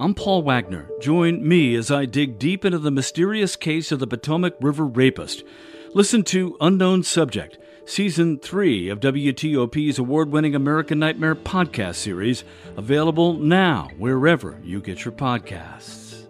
I'm 0.00 0.14
Paul 0.14 0.40
Wagner. 0.40 0.88
Join 0.98 1.46
me 1.46 1.74
as 1.74 1.90
I 1.90 2.06
dig 2.06 2.38
deep 2.38 2.64
into 2.64 2.78
the 2.78 2.90
mysterious 2.90 3.54
case 3.54 3.92
of 3.92 3.98
the 3.98 4.06
Potomac 4.06 4.54
River 4.58 4.86
rapist. 4.86 5.44
Listen 5.92 6.22
to 6.22 6.56
Unknown 6.58 7.02
Subject, 7.02 7.58
Season 7.84 8.38
3 8.38 8.88
of 8.88 9.00
WTOP's 9.00 9.98
award 9.98 10.32
winning 10.32 10.54
American 10.54 10.98
Nightmare 10.98 11.34
podcast 11.34 11.96
series, 11.96 12.44
available 12.78 13.34
now 13.34 13.90
wherever 13.98 14.58
you 14.64 14.80
get 14.80 15.04
your 15.04 15.12
podcasts. 15.12 16.26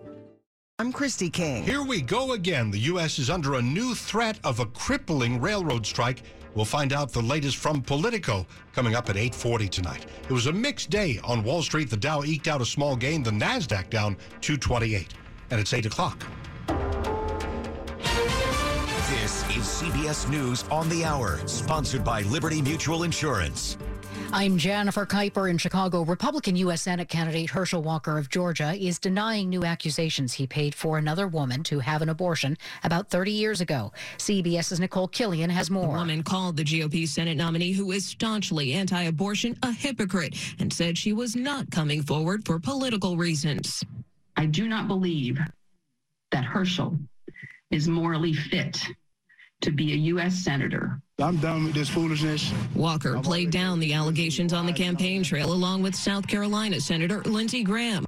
I'm 0.80 0.93
Christy 0.93 1.30
King. 1.30 1.62
Here 1.62 1.84
we 1.84 2.00
go 2.00 2.32
again. 2.32 2.73
The 2.73 2.79
U.S. 2.80 3.21
is 3.21 3.30
under 3.30 3.55
a 3.55 3.62
new 3.62 3.95
threat 3.95 4.41
of 4.43 4.59
a 4.59 4.66
crippling 4.66 5.41
railroad 5.41 5.87
strike 5.87 6.25
We'll 6.55 6.64
find 6.64 6.93
out 6.93 7.12
the 7.12 7.23
latest 7.23 7.57
from 7.57 7.82
Politico 7.82 8.46
coming 8.73 8.95
up 8.95 9.09
at 9.09 9.17
8:40 9.17 9.69
tonight. 9.69 10.07
It 10.29 10.32
was 10.32 10.46
a 10.46 10.53
mixed 10.53 10.91
day 10.91 11.21
on 11.23 11.45
Wall 11.45 11.62
Street. 11.62 11.91
The 11.91 11.96
Dow 11.96 12.23
eked 12.25 12.49
out 12.49 12.61
a 12.61 12.67
small 12.67 12.96
gain, 12.96 13.23
the 13.23 13.30
Nasdaq 13.30 13.91
down 13.91 14.17
228. 14.41 15.14
And 15.50 15.61
it's 15.61 15.73
8 15.73 15.86
o'clock. 15.86 16.25
This 19.09 19.45
is 19.57 19.64
CBS 19.64 20.29
News 20.29 20.64
on 20.71 20.89
the 20.89 21.04
Hour, 21.04 21.40
sponsored 21.46 22.04
by 22.04 22.23
Liberty 22.23 22.62
Mutual 22.62 23.03
Insurance. 23.03 23.76
I'm 24.32 24.58
Jennifer 24.58 25.04
Keiper 25.07 25.50
in 25.50 25.58
Chicago. 25.58 26.04
Republican 26.04 26.54
U.S. 26.57 26.82
Senate 26.82 27.08
candidate 27.08 27.50
Herschel 27.50 27.82
Walker 27.82 28.16
of 28.16 28.29
Georgia 28.29 28.72
is 28.79 29.00
denying 29.00 29.48
new 29.48 29.64
accusations 29.64 30.32
he 30.32 30.46
paid 30.46 30.72
for 30.72 30.98
another 30.98 31.26
woman 31.26 31.64
to 31.64 31.80
have 31.80 32.00
an 32.00 32.11
abortion 32.11 32.56
about 32.84 33.11
30 33.11 33.33
years 33.33 33.61
ago. 33.61 33.92
CBS's 34.19 34.78
Nicole 34.78 35.08
Killion 35.08 35.50
has 35.50 35.69
more. 35.69 35.89
The 35.89 35.98
woman 35.98 36.22
called 36.22 36.56
the 36.56 36.62
GOP 36.62 37.08
Senate 37.08 37.36
nominee, 37.36 37.72
who 37.72 37.91
is 37.91 38.06
staunchly 38.06 38.72
anti 38.75 39.03
abortion, 39.03 39.58
a 39.64 39.72
hypocrite 39.72 40.36
and 40.61 40.72
said 40.72 40.97
she 40.97 41.12
was 41.12 41.34
not 41.34 41.69
coming 41.72 42.00
forward 42.00 42.47
for 42.47 42.61
political 42.61 43.17
reasons. 43.17 43.83
I 44.36 44.47
do 44.47 44.69
not 44.69 44.86
believe 44.86 45.41
that 46.31 46.44
Herschel 46.44 46.97
is 47.72 47.89
morally 47.89 48.33
fit 48.33 48.81
to 49.62 49.72
be 49.72 49.92
a 49.92 49.97
U.S. 49.97 50.37
Senator. 50.37 51.03
I'm 51.21 51.37
done 51.37 51.65
with 51.65 51.75
this 51.75 51.89
foolishness. 51.89 52.53
Walker 52.75 53.19
played 53.21 53.51
down 53.51 53.79
the 53.79 53.93
allegations 53.93 54.53
on 54.53 54.67
the 54.67 54.73
campaign 54.73 55.23
trail 55.23 55.53
along 55.53 55.83
with 55.83 55.95
South 55.95 56.27
Carolina 56.27 56.81
Senator 56.81 57.23
Lindsey 57.23 57.62
Graham. 57.62 58.05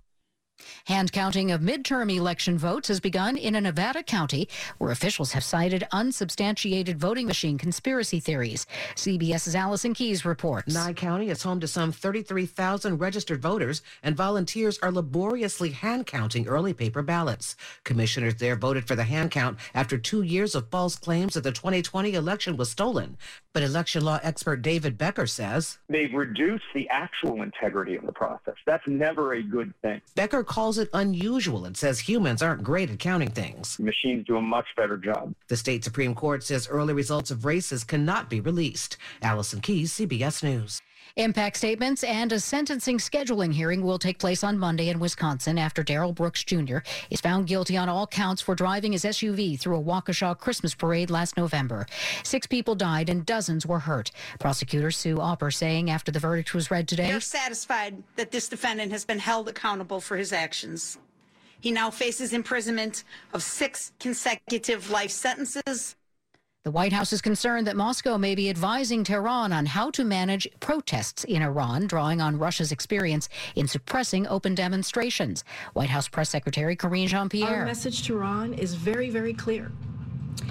Hand 0.86 1.12
counting 1.12 1.52
of 1.52 1.60
midterm 1.60 2.12
election 2.12 2.58
votes 2.58 2.88
has 2.88 2.98
begun 2.98 3.36
in 3.36 3.54
a 3.54 3.60
Nevada 3.60 4.02
county 4.02 4.48
where 4.78 4.90
officials 4.90 5.32
have 5.32 5.44
cited 5.44 5.86
unsubstantiated 5.92 6.98
voting 6.98 7.26
machine 7.26 7.56
conspiracy 7.56 8.18
theories. 8.18 8.66
CBS's 8.96 9.54
Allison 9.54 9.94
Keyes 9.94 10.24
reports. 10.24 10.74
Nye 10.74 10.92
County 10.92 11.28
is 11.30 11.42
home 11.42 11.60
to 11.60 11.68
some 11.68 11.92
33,000 11.92 12.98
registered 12.98 13.40
voters, 13.40 13.82
and 14.02 14.16
volunteers 14.16 14.78
are 14.80 14.90
laboriously 14.90 15.70
hand 15.70 16.06
counting 16.06 16.48
early 16.48 16.72
paper 16.72 17.02
ballots. 17.02 17.54
Commissioners 17.84 18.34
there 18.36 18.56
voted 18.56 18.86
for 18.86 18.96
the 18.96 19.04
hand 19.04 19.30
count 19.30 19.58
after 19.74 19.96
two 19.96 20.22
years 20.22 20.54
of 20.56 20.68
false 20.68 20.96
claims 20.96 21.34
that 21.34 21.44
the 21.44 21.52
2020 21.52 22.14
election 22.14 22.56
was 22.56 22.70
stolen. 22.70 23.16
But 23.52 23.62
election 23.62 24.04
law 24.04 24.18
expert 24.22 24.62
David 24.62 24.96
Becker 24.96 25.26
says 25.26 25.78
they've 25.88 26.12
reduced 26.12 26.64
the 26.74 26.88
actual 26.88 27.42
integrity 27.42 27.96
of 27.96 28.06
the 28.06 28.12
process. 28.12 28.54
That's 28.66 28.86
never 28.86 29.34
a 29.34 29.42
good 29.42 29.74
thing. 29.82 30.00
Becker 30.14 30.42
calls 30.42 30.71
it 30.78 30.88
unusual 30.92 31.64
and 31.64 31.76
says 31.76 32.00
humans 32.00 32.42
aren't 32.42 32.62
great 32.62 32.90
at 32.90 32.98
counting 32.98 33.30
things. 33.30 33.78
Machines 33.78 34.26
do 34.26 34.36
a 34.36 34.42
much 34.42 34.66
better 34.76 34.96
job. 34.96 35.34
The 35.48 35.56
state 35.56 35.84
Supreme 35.84 36.14
Court 36.14 36.42
says 36.42 36.68
early 36.68 36.94
results 36.94 37.30
of 37.30 37.44
races 37.44 37.84
cannot 37.84 38.30
be 38.30 38.40
released. 38.40 38.96
Allison 39.22 39.60
Keyes, 39.60 39.92
CBS 39.92 40.42
News. 40.42 40.80
Impact 41.16 41.58
statements 41.58 42.04
and 42.04 42.32
a 42.32 42.40
sentencing 42.40 42.96
scheduling 42.96 43.52
hearing 43.52 43.82
will 43.82 43.98
take 43.98 44.18
place 44.18 44.42
on 44.42 44.58
Monday 44.58 44.88
in 44.88 44.98
Wisconsin 44.98 45.58
after 45.58 45.82
Darrell 45.82 46.14
Brooks 46.14 46.42
Jr. 46.42 46.78
is 47.10 47.20
found 47.20 47.46
guilty 47.46 47.76
on 47.76 47.90
all 47.90 48.06
counts 48.06 48.40
for 48.40 48.54
driving 48.54 48.92
his 48.92 49.04
SUV 49.04 49.60
through 49.60 49.76
a 49.76 49.82
Waukesha 49.82 50.38
Christmas 50.38 50.74
parade 50.74 51.10
last 51.10 51.36
November. 51.36 51.84
Six 52.22 52.46
people 52.46 52.74
died 52.74 53.10
and 53.10 53.26
dozens 53.26 53.66
were 53.66 53.80
hurt. 53.80 54.10
Prosecutor 54.38 54.90
Sue 54.90 55.20
Opper 55.20 55.50
saying 55.50 55.90
after 55.90 56.10
the 56.10 56.18
verdict 56.18 56.54
was 56.54 56.70
read 56.70 56.88
today, 56.88 57.08
They're 57.08 57.20
satisfied 57.20 58.02
that 58.16 58.30
this 58.30 58.48
defendant 58.48 58.90
has 58.92 59.04
been 59.04 59.18
held 59.18 59.50
accountable 59.50 60.00
for 60.00 60.16
his 60.16 60.32
actions. 60.32 60.96
He 61.60 61.72
now 61.72 61.90
faces 61.90 62.32
imprisonment 62.32 63.04
of 63.34 63.42
six 63.42 63.92
consecutive 64.00 64.90
life 64.90 65.10
sentences 65.10 65.94
the 66.64 66.70
White 66.70 66.92
House 66.92 67.12
is 67.12 67.20
concerned 67.20 67.66
that 67.66 67.74
Moscow 67.74 68.16
may 68.16 68.36
be 68.36 68.48
advising 68.48 69.02
Tehran 69.02 69.52
on 69.52 69.66
how 69.66 69.90
to 69.90 70.04
manage 70.04 70.46
protests 70.60 71.24
in 71.24 71.42
Iran, 71.42 71.88
drawing 71.88 72.20
on 72.20 72.38
Russia's 72.38 72.70
experience 72.70 73.28
in 73.56 73.66
suppressing 73.66 74.28
open 74.28 74.54
demonstrations. 74.54 75.42
White 75.72 75.90
House 75.90 76.06
Press 76.06 76.30
Secretary 76.30 76.76
Karine 76.76 77.08
Jean 77.08 77.28
Pierre. 77.28 77.60
Our 77.60 77.66
message 77.66 78.04
to 78.06 78.14
Iran 78.14 78.54
is 78.54 78.74
very, 78.74 79.10
very 79.10 79.34
clear 79.34 79.72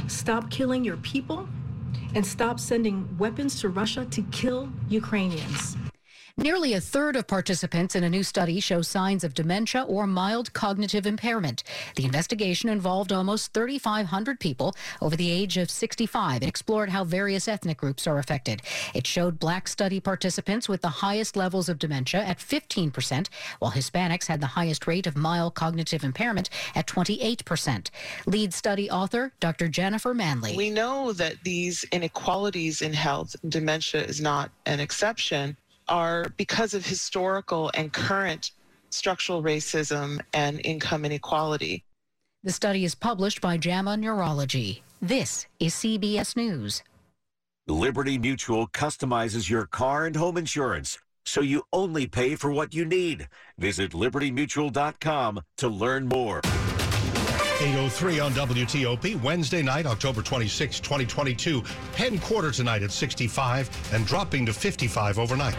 stop 0.07 0.49
killing 0.51 0.83
your 0.83 0.97
people 0.97 1.47
and 2.13 2.25
stop 2.25 2.59
sending 2.59 3.07
weapons 3.17 3.61
to 3.61 3.69
Russia 3.69 4.05
to 4.11 4.21
kill 4.23 4.69
Ukrainians. 4.89 5.77
Nearly 6.37 6.73
a 6.73 6.81
third 6.81 7.17
of 7.17 7.27
participants 7.27 7.95
in 7.95 8.03
a 8.05 8.09
new 8.09 8.23
study 8.23 8.59
show 8.61 8.81
signs 8.81 9.23
of 9.23 9.33
dementia 9.33 9.83
or 9.83 10.07
mild 10.07 10.53
cognitive 10.53 11.05
impairment. 11.05 11.63
The 11.97 12.05
investigation 12.05 12.69
involved 12.69 13.11
almost 13.11 13.53
3,500 13.53 14.39
people 14.39 14.73
over 15.01 15.15
the 15.15 15.29
age 15.29 15.57
of 15.57 15.69
65 15.69 16.41
and 16.41 16.47
explored 16.49 16.89
how 16.89 17.03
various 17.03 17.47
ethnic 17.49 17.77
groups 17.77 18.07
are 18.07 18.17
affected. 18.17 18.61
It 18.93 19.05
showed 19.05 19.39
black 19.39 19.67
study 19.67 19.99
participants 19.99 20.69
with 20.69 20.81
the 20.81 20.87
highest 20.87 21.35
levels 21.35 21.67
of 21.67 21.79
dementia 21.79 22.23
at 22.23 22.39
15%, 22.39 23.27
while 23.59 23.71
Hispanics 23.71 24.27
had 24.27 24.39
the 24.39 24.47
highest 24.47 24.87
rate 24.87 25.07
of 25.07 25.17
mild 25.17 25.53
cognitive 25.53 26.03
impairment 26.03 26.49
at 26.75 26.87
28%. 26.87 27.89
Lead 28.25 28.53
study 28.53 28.89
author 28.89 29.33
Dr. 29.41 29.67
Jennifer 29.67 30.13
Manly. 30.13 30.55
We 30.55 30.69
know 30.69 31.11
that 31.13 31.43
these 31.43 31.83
inequalities 31.91 32.81
in 32.81 32.93
health, 32.93 33.35
dementia 33.47 34.03
is 34.03 34.21
not 34.21 34.49
an 34.65 34.79
exception 34.79 35.57
are 35.87 36.27
because 36.37 36.73
of 36.73 36.85
historical 36.85 37.71
and 37.73 37.91
current 37.91 38.51
structural 38.89 39.41
racism 39.41 40.19
and 40.33 40.61
income 40.63 41.05
inequality. 41.05 41.83
The 42.43 42.51
study 42.51 42.83
is 42.83 42.95
published 42.95 43.41
by 43.41 43.57
JAMA 43.57 43.97
Neurology. 43.97 44.83
This 45.01 45.47
is 45.59 45.73
CBS 45.73 46.35
News. 46.35 46.83
Liberty 47.67 48.17
Mutual 48.17 48.67
customizes 48.67 49.49
your 49.49 49.65
car 49.65 50.05
and 50.05 50.15
home 50.15 50.37
insurance 50.37 50.97
so 51.25 51.41
you 51.41 51.63
only 51.71 52.07
pay 52.07 52.35
for 52.35 52.51
what 52.51 52.73
you 52.73 52.85
need. 52.85 53.29
Visit 53.57 53.91
libertymutual.com 53.91 55.41
to 55.57 55.67
learn 55.69 56.07
more. 56.07 56.41
803 57.61 58.19
on 58.19 58.31
WTOP, 58.31 59.21
Wednesday 59.21 59.61
night, 59.61 59.85
October 59.85 60.23
26, 60.23 60.79
2022. 60.79 61.61
Penn 61.93 62.17
quarter 62.17 62.49
tonight 62.49 62.81
at 62.81 62.91
65 62.91 63.93
and 63.93 64.03
dropping 64.07 64.47
to 64.47 64.53
55 64.53 65.19
overnight. 65.19 65.55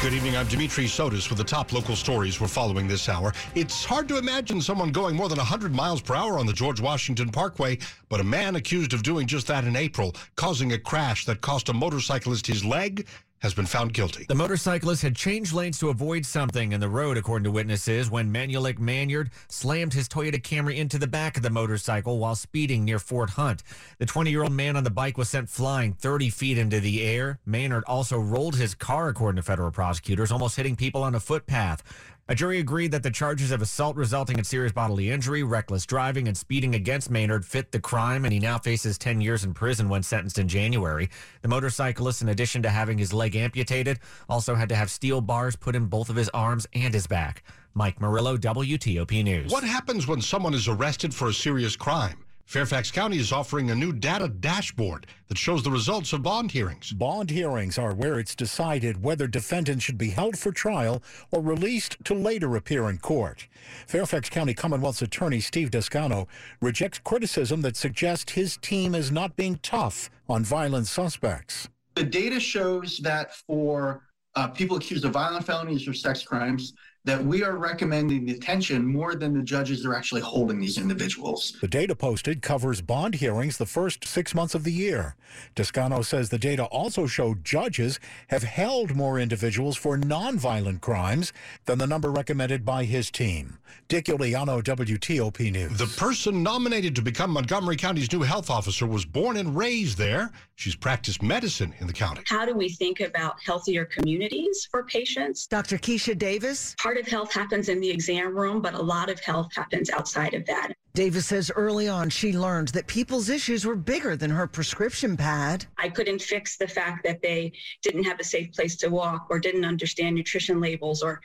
Good 0.00 0.14
evening. 0.14 0.38
I'm 0.38 0.46
Dimitri 0.46 0.86
Sotis 0.86 1.28
with 1.28 1.36
the 1.36 1.44
top 1.44 1.74
local 1.74 1.94
stories 1.94 2.40
we're 2.40 2.48
following 2.48 2.88
this 2.88 3.06
hour. 3.10 3.34
It's 3.54 3.84
hard 3.84 4.08
to 4.08 4.16
imagine 4.16 4.62
someone 4.62 4.92
going 4.92 5.14
more 5.14 5.28
than 5.28 5.36
100 5.36 5.74
miles 5.74 6.00
per 6.00 6.14
hour 6.14 6.38
on 6.38 6.46
the 6.46 6.54
George 6.54 6.80
Washington 6.80 7.28
Parkway, 7.28 7.76
but 8.08 8.20
a 8.20 8.24
man 8.24 8.56
accused 8.56 8.94
of 8.94 9.02
doing 9.02 9.26
just 9.26 9.46
that 9.48 9.64
in 9.64 9.76
April, 9.76 10.16
causing 10.36 10.72
a 10.72 10.78
crash 10.78 11.26
that 11.26 11.42
cost 11.42 11.68
a 11.68 11.74
motorcyclist 11.74 12.46
his 12.46 12.64
leg 12.64 13.06
has 13.40 13.54
been 13.54 13.66
found 13.66 13.92
guilty. 13.92 14.26
The 14.28 14.34
motorcyclist 14.34 15.02
had 15.02 15.16
changed 15.16 15.52
lanes 15.52 15.78
to 15.78 15.88
avoid 15.88 16.26
something 16.26 16.72
in 16.72 16.80
the 16.80 16.88
road, 16.88 17.16
according 17.16 17.44
to 17.44 17.50
witnesses, 17.50 18.10
when 18.10 18.32
Manulik 18.32 18.78
Maynard 18.78 19.30
slammed 19.48 19.94
his 19.94 20.08
Toyota 20.08 20.40
Camry 20.40 20.76
into 20.76 20.98
the 20.98 21.06
back 21.06 21.36
of 21.36 21.42
the 21.42 21.50
motorcycle 21.50 22.18
while 22.18 22.34
speeding 22.34 22.84
near 22.84 22.98
Fort 22.98 23.30
Hunt. 23.30 23.62
The 23.98 24.06
20 24.06 24.30
year 24.30 24.42
old 24.42 24.52
man 24.52 24.76
on 24.76 24.84
the 24.84 24.90
bike 24.90 25.16
was 25.16 25.30
sent 25.30 25.48
flying 25.48 25.94
30 25.94 26.30
feet 26.30 26.58
into 26.58 26.80
the 26.80 27.02
air. 27.02 27.38
Maynard 27.46 27.84
also 27.86 28.18
rolled 28.18 28.56
his 28.56 28.74
car, 28.74 29.08
according 29.08 29.36
to 29.36 29.42
federal 29.42 29.70
prosecutors, 29.70 30.30
almost 30.30 30.56
hitting 30.56 30.76
people 30.76 31.02
on 31.02 31.14
a 31.14 31.20
footpath. 31.20 31.82
A 32.30 32.34
jury 32.36 32.60
agreed 32.60 32.92
that 32.92 33.02
the 33.02 33.10
charges 33.10 33.50
of 33.50 33.60
assault 33.60 33.96
resulting 33.96 34.38
in 34.38 34.44
serious 34.44 34.70
bodily 34.70 35.10
injury, 35.10 35.42
reckless 35.42 35.84
driving, 35.84 36.28
and 36.28 36.36
speeding 36.36 36.76
against 36.76 37.10
Maynard 37.10 37.44
fit 37.44 37.72
the 37.72 37.80
crime, 37.80 38.24
and 38.24 38.32
he 38.32 38.38
now 38.38 38.56
faces 38.56 38.98
10 38.98 39.20
years 39.20 39.42
in 39.42 39.52
prison 39.52 39.88
when 39.88 40.04
sentenced 40.04 40.38
in 40.38 40.46
January. 40.46 41.10
The 41.42 41.48
motorcyclist, 41.48 42.22
in 42.22 42.28
addition 42.28 42.62
to 42.62 42.70
having 42.70 42.98
his 42.98 43.12
leg 43.12 43.34
amputated, 43.34 43.98
also 44.28 44.54
had 44.54 44.68
to 44.68 44.76
have 44.76 44.92
steel 44.92 45.20
bars 45.20 45.56
put 45.56 45.74
in 45.74 45.86
both 45.86 46.08
of 46.08 46.14
his 46.14 46.28
arms 46.28 46.68
and 46.72 46.94
his 46.94 47.08
back. 47.08 47.42
Mike 47.74 48.00
Murillo, 48.00 48.36
WTOP 48.36 49.24
News. 49.24 49.50
What 49.50 49.64
happens 49.64 50.06
when 50.06 50.20
someone 50.20 50.54
is 50.54 50.68
arrested 50.68 51.12
for 51.12 51.30
a 51.30 51.34
serious 51.34 51.74
crime? 51.74 52.24
Fairfax 52.50 52.90
County 52.90 53.16
is 53.16 53.30
offering 53.30 53.70
a 53.70 53.76
new 53.76 53.92
data 53.92 54.26
dashboard 54.26 55.06
that 55.28 55.38
shows 55.38 55.62
the 55.62 55.70
results 55.70 56.12
of 56.12 56.24
bond 56.24 56.50
hearings. 56.50 56.90
Bond 56.90 57.30
hearings 57.30 57.78
are 57.78 57.94
where 57.94 58.18
it's 58.18 58.34
decided 58.34 59.04
whether 59.04 59.28
defendants 59.28 59.84
should 59.84 59.96
be 59.96 60.10
held 60.10 60.36
for 60.36 60.50
trial 60.50 61.00
or 61.30 61.42
released 61.42 61.96
to 62.02 62.12
later 62.12 62.56
appear 62.56 62.90
in 62.90 62.98
court. 62.98 63.46
Fairfax 63.86 64.28
County 64.30 64.52
Commonwealth's 64.52 65.00
attorney 65.00 65.38
Steve 65.38 65.70
Descano 65.70 66.26
rejects 66.60 66.98
criticism 66.98 67.60
that 67.60 67.76
suggests 67.76 68.32
his 68.32 68.56
team 68.56 68.96
is 68.96 69.12
not 69.12 69.36
being 69.36 69.60
tough 69.62 70.10
on 70.28 70.42
violent 70.42 70.88
suspects 70.88 71.68
The 71.94 72.02
data 72.02 72.40
shows 72.40 72.98
that 72.98 73.32
for 73.46 74.02
uh, 74.34 74.48
people 74.48 74.76
accused 74.76 75.04
of 75.04 75.12
violent 75.12 75.46
felonies 75.46 75.86
or 75.86 75.94
sex 75.94 76.24
crimes, 76.24 76.72
that 77.04 77.24
we 77.24 77.42
are 77.42 77.56
recommending 77.56 78.26
detention 78.26 78.84
more 78.84 79.14
than 79.14 79.32
the 79.32 79.42
judges 79.42 79.86
are 79.86 79.94
actually 79.94 80.20
holding 80.20 80.60
these 80.60 80.76
individuals. 80.76 81.56
The 81.60 81.68
data 81.68 81.94
posted 81.94 82.42
covers 82.42 82.82
bond 82.82 83.14
hearings 83.14 83.56
the 83.56 83.66
first 83.66 84.04
six 84.06 84.34
months 84.34 84.54
of 84.54 84.64
the 84.64 84.72
year. 84.72 85.16
Descano 85.56 86.04
says 86.04 86.28
the 86.28 86.38
data 86.38 86.64
also 86.64 87.06
showed 87.06 87.44
judges 87.44 87.98
have 88.28 88.42
held 88.42 88.94
more 88.94 89.18
individuals 89.18 89.76
for 89.76 89.96
nonviolent 89.96 90.82
crimes 90.82 91.32
than 91.64 91.78
the 91.78 91.86
number 91.86 92.10
recommended 92.10 92.64
by 92.64 92.84
his 92.84 93.10
team. 93.10 93.58
Dick 93.88 94.06
Uliano, 94.06 94.62
WTOP 94.62 95.52
News. 95.52 95.78
The 95.78 95.86
person 95.98 96.42
nominated 96.42 96.94
to 96.96 97.02
become 97.02 97.30
Montgomery 97.30 97.76
County's 97.76 98.12
new 98.12 98.22
health 98.22 98.50
officer 98.50 98.86
was 98.86 99.04
born 99.04 99.36
and 99.36 99.56
raised 99.56 99.96
there. 99.96 100.30
She's 100.56 100.74
practiced 100.74 101.22
medicine 101.22 101.74
in 101.78 101.86
the 101.86 101.92
county. 101.92 102.22
How 102.26 102.44
do 102.44 102.54
we 102.54 102.68
think 102.68 103.00
about 103.00 103.36
healthier 103.42 103.86
communities 103.86 104.68
for 104.70 104.84
patients? 104.84 105.46
Dr. 105.46 105.78
Keisha 105.78 106.18
Davis. 106.18 106.74
Part 106.78 106.89
of 106.96 107.06
health 107.06 107.32
happens 107.32 107.68
in 107.68 107.80
the 107.80 107.90
exam 107.90 108.36
room, 108.36 108.60
but 108.60 108.74
a 108.74 108.82
lot 108.82 109.10
of 109.10 109.20
health 109.20 109.54
happens 109.54 109.90
outside 109.90 110.34
of 110.34 110.46
that. 110.46 110.72
Davis 110.94 111.26
says 111.26 111.52
early 111.54 111.88
on 111.88 112.10
she 112.10 112.36
learned 112.36 112.68
that 112.68 112.86
people's 112.86 113.28
issues 113.28 113.64
were 113.64 113.76
bigger 113.76 114.16
than 114.16 114.30
her 114.30 114.46
prescription 114.46 115.16
pad. 115.16 115.64
I 115.78 115.88
couldn't 115.88 116.20
fix 116.20 116.56
the 116.56 116.66
fact 116.66 117.04
that 117.04 117.22
they 117.22 117.52
didn't 117.82 118.04
have 118.04 118.18
a 118.18 118.24
safe 118.24 118.52
place 118.52 118.76
to 118.76 118.88
walk 118.88 119.26
or 119.30 119.38
didn't 119.38 119.64
understand 119.64 120.16
nutrition 120.16 120.60
labels 120.60 121.02
or 121.02 121.20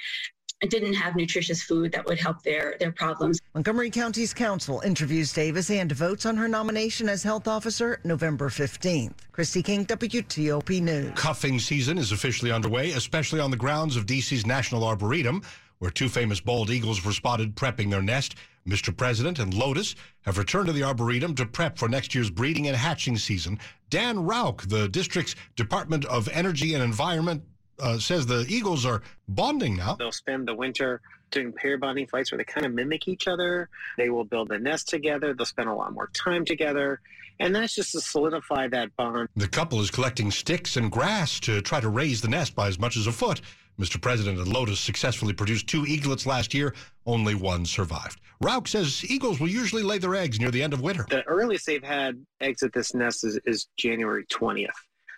didn't 0.62 0.94
have 0.94 1.16
nutritious 1.16 1.62
food 1.62 1.92
that 1.92 2.06
would 2.06 2.20
help 2.20 2.42
their, 2.44 2.76
their 2.80 2.92
problems. 2.92 3.40
Montgomery 3.54 3.90
County's 3.90 4.34
council 4.34 4.82
interviews 4.82 5.34
Davis 5.34 5.70
and 5.70 5.92
votes 5.92 6.26
on 6.26 6.38
her 6.38 6.48
nomination 6.48 7.10
as 7.10 7.24
health 7.24 7.48
officer 7.48 8.00
November 8.04 8.50
15th. 8.50 9.14
Christy 9.32 9.62
King, 9.62 9.86
WTOP 9.86 10.82
News. 10.82 11.12
Cuffing 11.16 11.60
season 11.60 11.98
is 11.98 12.12
officially 12.12 12.52
underway, 12.52 12.92
especially 12.92 13.40
on 13.40 13.52
the 13.52 13.58
grounds 13.58 13.96
of 13.96 14.06
DC's 14.06 14.46
National 14.46 14.84
Arboretum, 14.84 15.42
where 15.80 15.92
two 15.92 16.10
famous 16.10 16.40
bald 16.40 16.70
eagles 16.70 17.04
were 17.04 17.12
spotted 17.12 17.56
prepping 17.56 17.90
their 17.90 18.02
nest. 18.02 18.36
Mr. 18.68 18.96
President 18.96 19.38
and 19.38 19.54
Lotus 19.54 19.94
have 20.22 20.40
returned 20.40 20.68
to 20.68 20.74
the 20.74 20.84
Arboretum 20.84 21.36
to 21.36 21.46
prep 21.46 21.78
for 21.78 21.88
next 21.88 22.16
year's 22.16 22.32
breeding 22.32 22.68
and 22.68 22.76
hatching 22.76 23.16
season. 23.18 23.60
Dan 23.92 24.18
Rauch, 24.18 24.68
the 24.68 24.90
district's 24.90 25.36
Department 25.56 26.04
of 26.06 26.28
Energy 26.30 26.74
and 26.74 26.84
Environment 26.84 27.44
uh, 27.80 27.98
says 27.98 28.26
the 28.26 28.46
Eagles 28.48 28.86
are 28.86 29.02
bonding 29.28 29.76
now. 29.78 29.96
They'll 29.96 30.12
spend 30.12 30.48
the 30.48 30.56
winter 30.56 31.02
doing 31.32 31.52
pair 31.52 31.78
bonding 31.78 32.08
flights 32.08 32.32
where 32.32 32.38
they 32.38 32.44
kind 32.44 32.66
of 32.66 32.74
mimic 32.74 33.08
each 33.08 33.28
other. 33.28 33.70
They 33.98 34.10
will 34.10 34.24
build 34.24 34.52
a 34.52 34.60
nest 34.60 34.88
together. 34.88 35.34
They'll 35.34 35.46
spend 35.46 35.70
a 35.70 35.74
lot 35.74 35.94
more 35.94 36.10
time 36.14 36.46
together. 36.46 37.02
And 37.40 37.54
that's 37.54 37.76
just 37.76 37.92
to 37.92 38.02
solidify 38.02 38.70
that 38.70 38.96
bond. 38.96 39.28
The 39.36 39.48
couple 39.48 39.82
is 39.82 39.92
collecting 39.92 40.32
sticks 40.32 40.78
and 40.78 40.90
grass 40.90 41.40
to 41.42 41.62
try 41.62 41.82
to 41.82 41.90
raise 41.90 42.22
the 42.22 42.30
nest 42.30 42.56
by 42.56 42.68
as 42.68 42.80
much 42.80 42.96
as 42.96 43.08
a 43.08 43.12
foot. 43.12 43.42
Mr. 43.80 44.02
President 44.02 44.40
and 44.40 44.48
Lotus 44.48 44.80
successfully 44.80 45.34
produced 45.34 45.68
two 45.68 45.86
eaglets 45.86 46.26
last 46.26 46.54
year. 46.54 46.74
Only 47.06 47.36
one 47.36 47.66
survived. 47.66 48.22
Rauch 48.42 48.70
says 48.70 49.04
eagles 49.10 49.40
will 49.40 49.50
usually 49.50 49.84
lay 49.84 49.98
their 49.98 50.16
eggs 50.16 50.40
near 50.40 50.52
the 50.52 50.64
end 50.64 50.74
of 50.74 50.82
winter. 50.82 51.06
The 51.10 51.24
earliest 51.24 51.66
they've 51.66 51.84
had 51.84 52.26
eggs 52.40 52.64
at 52.64 52.72
this 52.72 52.94
nest 52.94 53.26
is, 53.26 53.38
is 53.46 53.68
January 53.78 54.26
20th. 54.28 54.70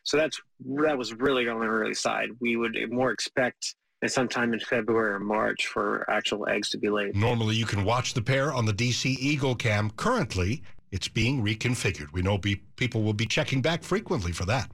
So 0.07 0.15
that's 0.15 0.39
that 0.77 0.98
was 0.98 1.13
really 1.13 1.50
on 1.50 1.59
the 1.59 1.65
early 1.65 1.94
side. 1.94 2.30
We 2.39 2.56
would 2.56 2.77
more 2.89 3.12
expect 3.12 3.75
sometime 4.06 4.54
in 4.54 4.59
February 4.62 5.15
or 5.15 5.19
March 5.19 5.68
for 5.68 6.09
actual 6.09 6.48
eggs 6.48 6.69
to 6.69 6.77
be 6.77 6.89
laid. 6.89 7.13
Normally, 7.13 7.57
you 7.57 7.65
can 7.65 7.83
watch 7.83 8.13
the 8.13 8.21
pair 8.21 8.54
on 8.54 8.65
the 8.65 8.74
DC 8.74 9.06
Eagle 9.19 9.54
Cam. 9.54 9.89
Currently, 9.92 10.63
it's 10.92 11.09
being 11.09 11.44
reconfigured. 11.44 12.13
We 12.13 12.21
know 12.21 12.38
be, 12.38 12.56
people 12.77 13.04
will 13.04 13.12
be 13.12 13.25
checking 13.25 13.62
back 13.62 13.83
frequently 13.83 14.31
for 14.31 14.45
that. 14.45 14.71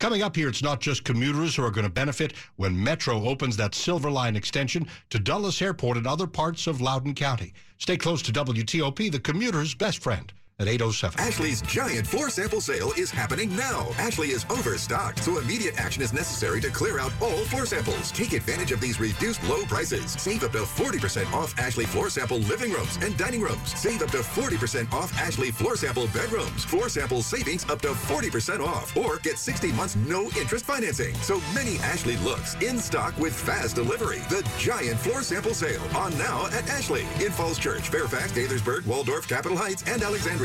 Coming 0.00 0.22
up 0.22 0.36
here, 0.36 0.48
it's 0.48 0.62
not 0.62 0.82
just 0.82 1.04
commuters 1.04 1.56
who 1.56 1.64
are 1.64 1.70
going 1.70 1.86
to 1.86 1.90
benefit 1.90 2.34
when 2.56 2.82
Metro 2.82 3.26
opens 3.26 3.56
that 3.56 3.74
Silver 3.74 4.10
Line 4.10 4.36
extension 4.36 4.86
to 5.08 5.18
Dulles 5.18 5.62
Airport 5.62 5.96
and 5.96 6.06
other 6.06 6.26
parts 6.26 6.66
of 6.66 6.82
Loudoun 6.82 7.14
County. 7.14 7.54
Stay 7.78 7.96
close 7.96 8.20
to 8.20 8.32
WTOP, 8.32 9.10
the 9.10 9.18
commuter's 9.18 9.74
best 9.74 10.02
friend 10.02 10.30
at 10.60 10.68
807. 10.68 11.18
Ashley's 11.18 11.60
giant 11.62 12.06
floor 12.06 12.30
sample 12.30 12.60
sale 12.60 12.92
is 12.96 13.10
happening 13.10 13.54
now. 13.56 13.88
Ashley 13.98 14.28
is 14.28 14.46
overstocked, 14.50 15.24
so 15.24 15.38
immediate 15.38 15.80
action 15.80 16.02
is 16.02 16.12
necessary 16.12 16.60
to 16.60 16.70
clear 16.70 17.00
out 17.00 17.12
all 17.20 17.44
floor 17.46 17.66
samples. 17.66 18.12
Take 18.12 18.32
advantage 18.32 18.70
of 18.70 18.80
these 18.80 19.00
reduced 19.00 19.42
low 19.48 19.64
prices. 19.64 20.12
Save 20.12 20.44
up 20.44 20.52
to 20.52 20.58
40% 20.58 21.32
off 21.32 21.58
Ashley 21.58 21.86
floor 21.86 22.08
sample 22.08 22.38
living 22.38 22.72
rooms 22.72 22.98
and 23.02 23.16
dining 23.16 23.40
rooms. 23.40 23.78
Save 23.78 24.02
up 24.02 24.10
to 24.12 24.18
40% 24.18 24.92
off 24.92 25.12
Ashley 25.18 25.50
floor 25.50 25.76
sample 25.76 26.06
bedrooms. 26.08 26.64
Floor 26.64 26.88
sample 26.88 27.22
savings 27.22 27.68
up 27.68 27.80
to 27.82 27.88
40% 27.88 28.60
off. 28.64 28.96
Or 28.96 29.18
get 29.18 29.38
60 29.38 29.72
months 29.72 29.96
no 29.96 30.24
interest 30.40 30.64
financing. 30.64 31.14
So 31.16 31.40
many 31.52 31.78
Ashley 31.78 32.16
looks 32.18 32.54
in 32.62 32.78
stock 32.78 33.16
with 33.18 33.34
fast 33.34 33.74
delivery. 33.74 34.20
The 34.28 34.48
giant 34.58 35.00
floor 35.00 35.22
sample 35.22 35.54
sale 35.54 35.82
on 35.96 36.16
now 36.16 36.46
at 36.46 36.68
Ashley 36.68 37.02
in 37.20 37.32
Falls 37.32 37.58
Church, 37.58 37.88
Fairfax, 37.88 38.30
Gaithersburg, 38.32 38.86
Waldorf, 38.86 39.26
Capitol 39.26 39.56
Heights, 39.56 39.82
and 39.88 40.02
Alexandria. 40.02 40.43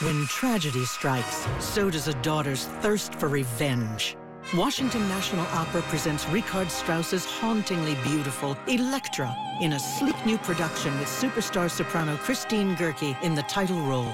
When 0.00 0.26
tragedy 0.26 0.84
strikes, 0.84 1.46
so 1.60 1.90
does 1.90 2.08
a 2.08 2.14
daughter's 2.14 2.66
thirst 2.82 3.14
for 3.14 3.28
revenge. 3.28 4.16
Washington 4.54 5.08
National 5.08 5.46
Opera 5.46 5.82
presents 5.82 6.28
Richard 6.28 6.70
Strauss's 6.70 7.24
hauntingly 7.24 7.94
beautiful 8.02 8.56
Elektra 8.66 9.34
in 9.60 9.72
a 9.72 9.78
sleek 9.78 10.16
new 10.26 10.36
production 10.38 10.98
with 10.98 11.08
superstar 11.08 11.70
soprano 11.70 12.16
Christine 12.16 12.76
Goerke 12.76 13.16
in 13.22 13.34
the 13.34 13.42
title 13.44 13.80
role. 13.82 14.12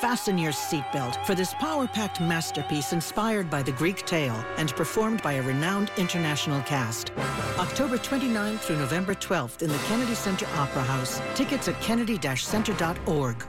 Fasten 0.00 0.38
your 0.38 0.52
seatbelt 0.52 1.22
for 1.26 1.34
this 1.34 1.52
power-packed 1.54 2.20
masterpiece 2.20 2.92
inspired 2.92 3.50
by 3.50 3.62
the 3.62 3.72
Greek 3.72 4.06
tale 4.06 4.44
and 4.56 4.74
performed 4.76 5.20
by 5.22 5.34
a 5.34 5.42
renowned 5.42 5.90
international 5.98 6.62
cast. 6.62 7.10
October 7.58 7.98
29th 7.98 8.60
through 8.60 8.78
November 8.78 9.14
12th 9.14 9.62
in 9.62 9.68
the 9.68 9.78
Kennedy 9.88 10.14
Center 10.14 10.46
Opera 10.54 10.84
House. 10.84 11.20
Tickets 11.34 11.68
at 11.68 11.78
kennedy-center.org. 11.82 13.44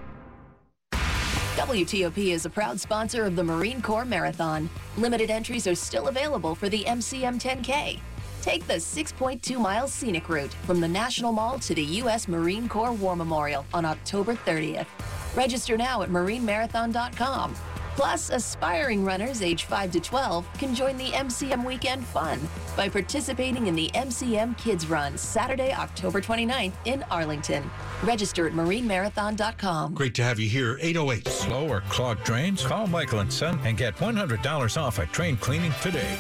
WTOP 1.62 2.34
is 2.34 2.48
a 2.48 2.50
proud 2.50 2.80
sponsor 2.80 3.24
of 3.26 3.36
the 3.36 3.44
Marine 3.44 3.84
Corps 3.84 4.04
Marathon. 4.04 4.68
Limited 4.98 5.30
entries 5.30 5.68
are 5.68 5.76
still 5.76 6.08
available 6.08 6.56
for 6.56 6.70
the 6.70 6.84
MCM 6.86 7.40
10K. 7.40 8.00
Take 8.42 8.66
the 8.66 8.78
6.2 8.78 9.62
mile 9.62 9.88
scenic 9.88 10.28
route 10.28 10.52
from 10.66 10.82
the 10.82 10.88
National 10.88 11.32
Mall 11.32 11.60
to 11.60 11.76
the 11.76 11.84
U.S. 11.84 12.28
Marine 12.28 12.68
Corps 12.68 12.94
War 12.94 13.16
Memorial 13.16 13.64
on 13.76 13.86
October 13.86 14.34
30th. 14.34 14.88
Register 15.36 15.78
now 15.78 16.02
at 16.02 16.10
marinemarathon.com. 16.10 17.54
Plus, 17.96 18.30
aspiring 18.30 19.04
runners 19.04 19.42
age 19.42 19.66
5 19.66 19.92
to 19.92 20.00
12 20.00 20.54
can 20.54 20.74
join 20.74 20.98
the 20.98 21.12
MCM 21.12 21.66
Weekend 21.66 22.06
Fun 22.06 22.40
by 22.78 22.88
participating 22.88 23.68
in 23.68 23.76
the 23.76 23.90
MCM 23.90 24.58
Kids 24.58 24.88
Run 24.88 25.18
Saturday, 25.18 25.74
October 25.74 26.22
29th 26.22 26.74
in 26.86 27.04
Arlington. 27.12 27.70
Register 28.04 28.48
at 28.48 28.54
marinemarathon.com. 28.54 29.94
Great 29.94 30.16
to 30.16 30.24
have 30.24 30.40
you 30.40 30.50
here. 30.50 30.78
808. 30.82 31.28
Slow 31.28 31.68
or 31.68 31.82
clogged 31.82 32.24
drains? 32.24 32.64
Call 32.66 32.88
Michael 32.88 33.20
and 33.20 33.32
Son 33.32 33.60
and 33.64 33.78
get 33.78 33.96
$100 33.98 34.82
off 34.82 35.00
a 35.00 35.06
train 35.08 35.38
cleaning 35.38 35.74
today. 35.82 36.18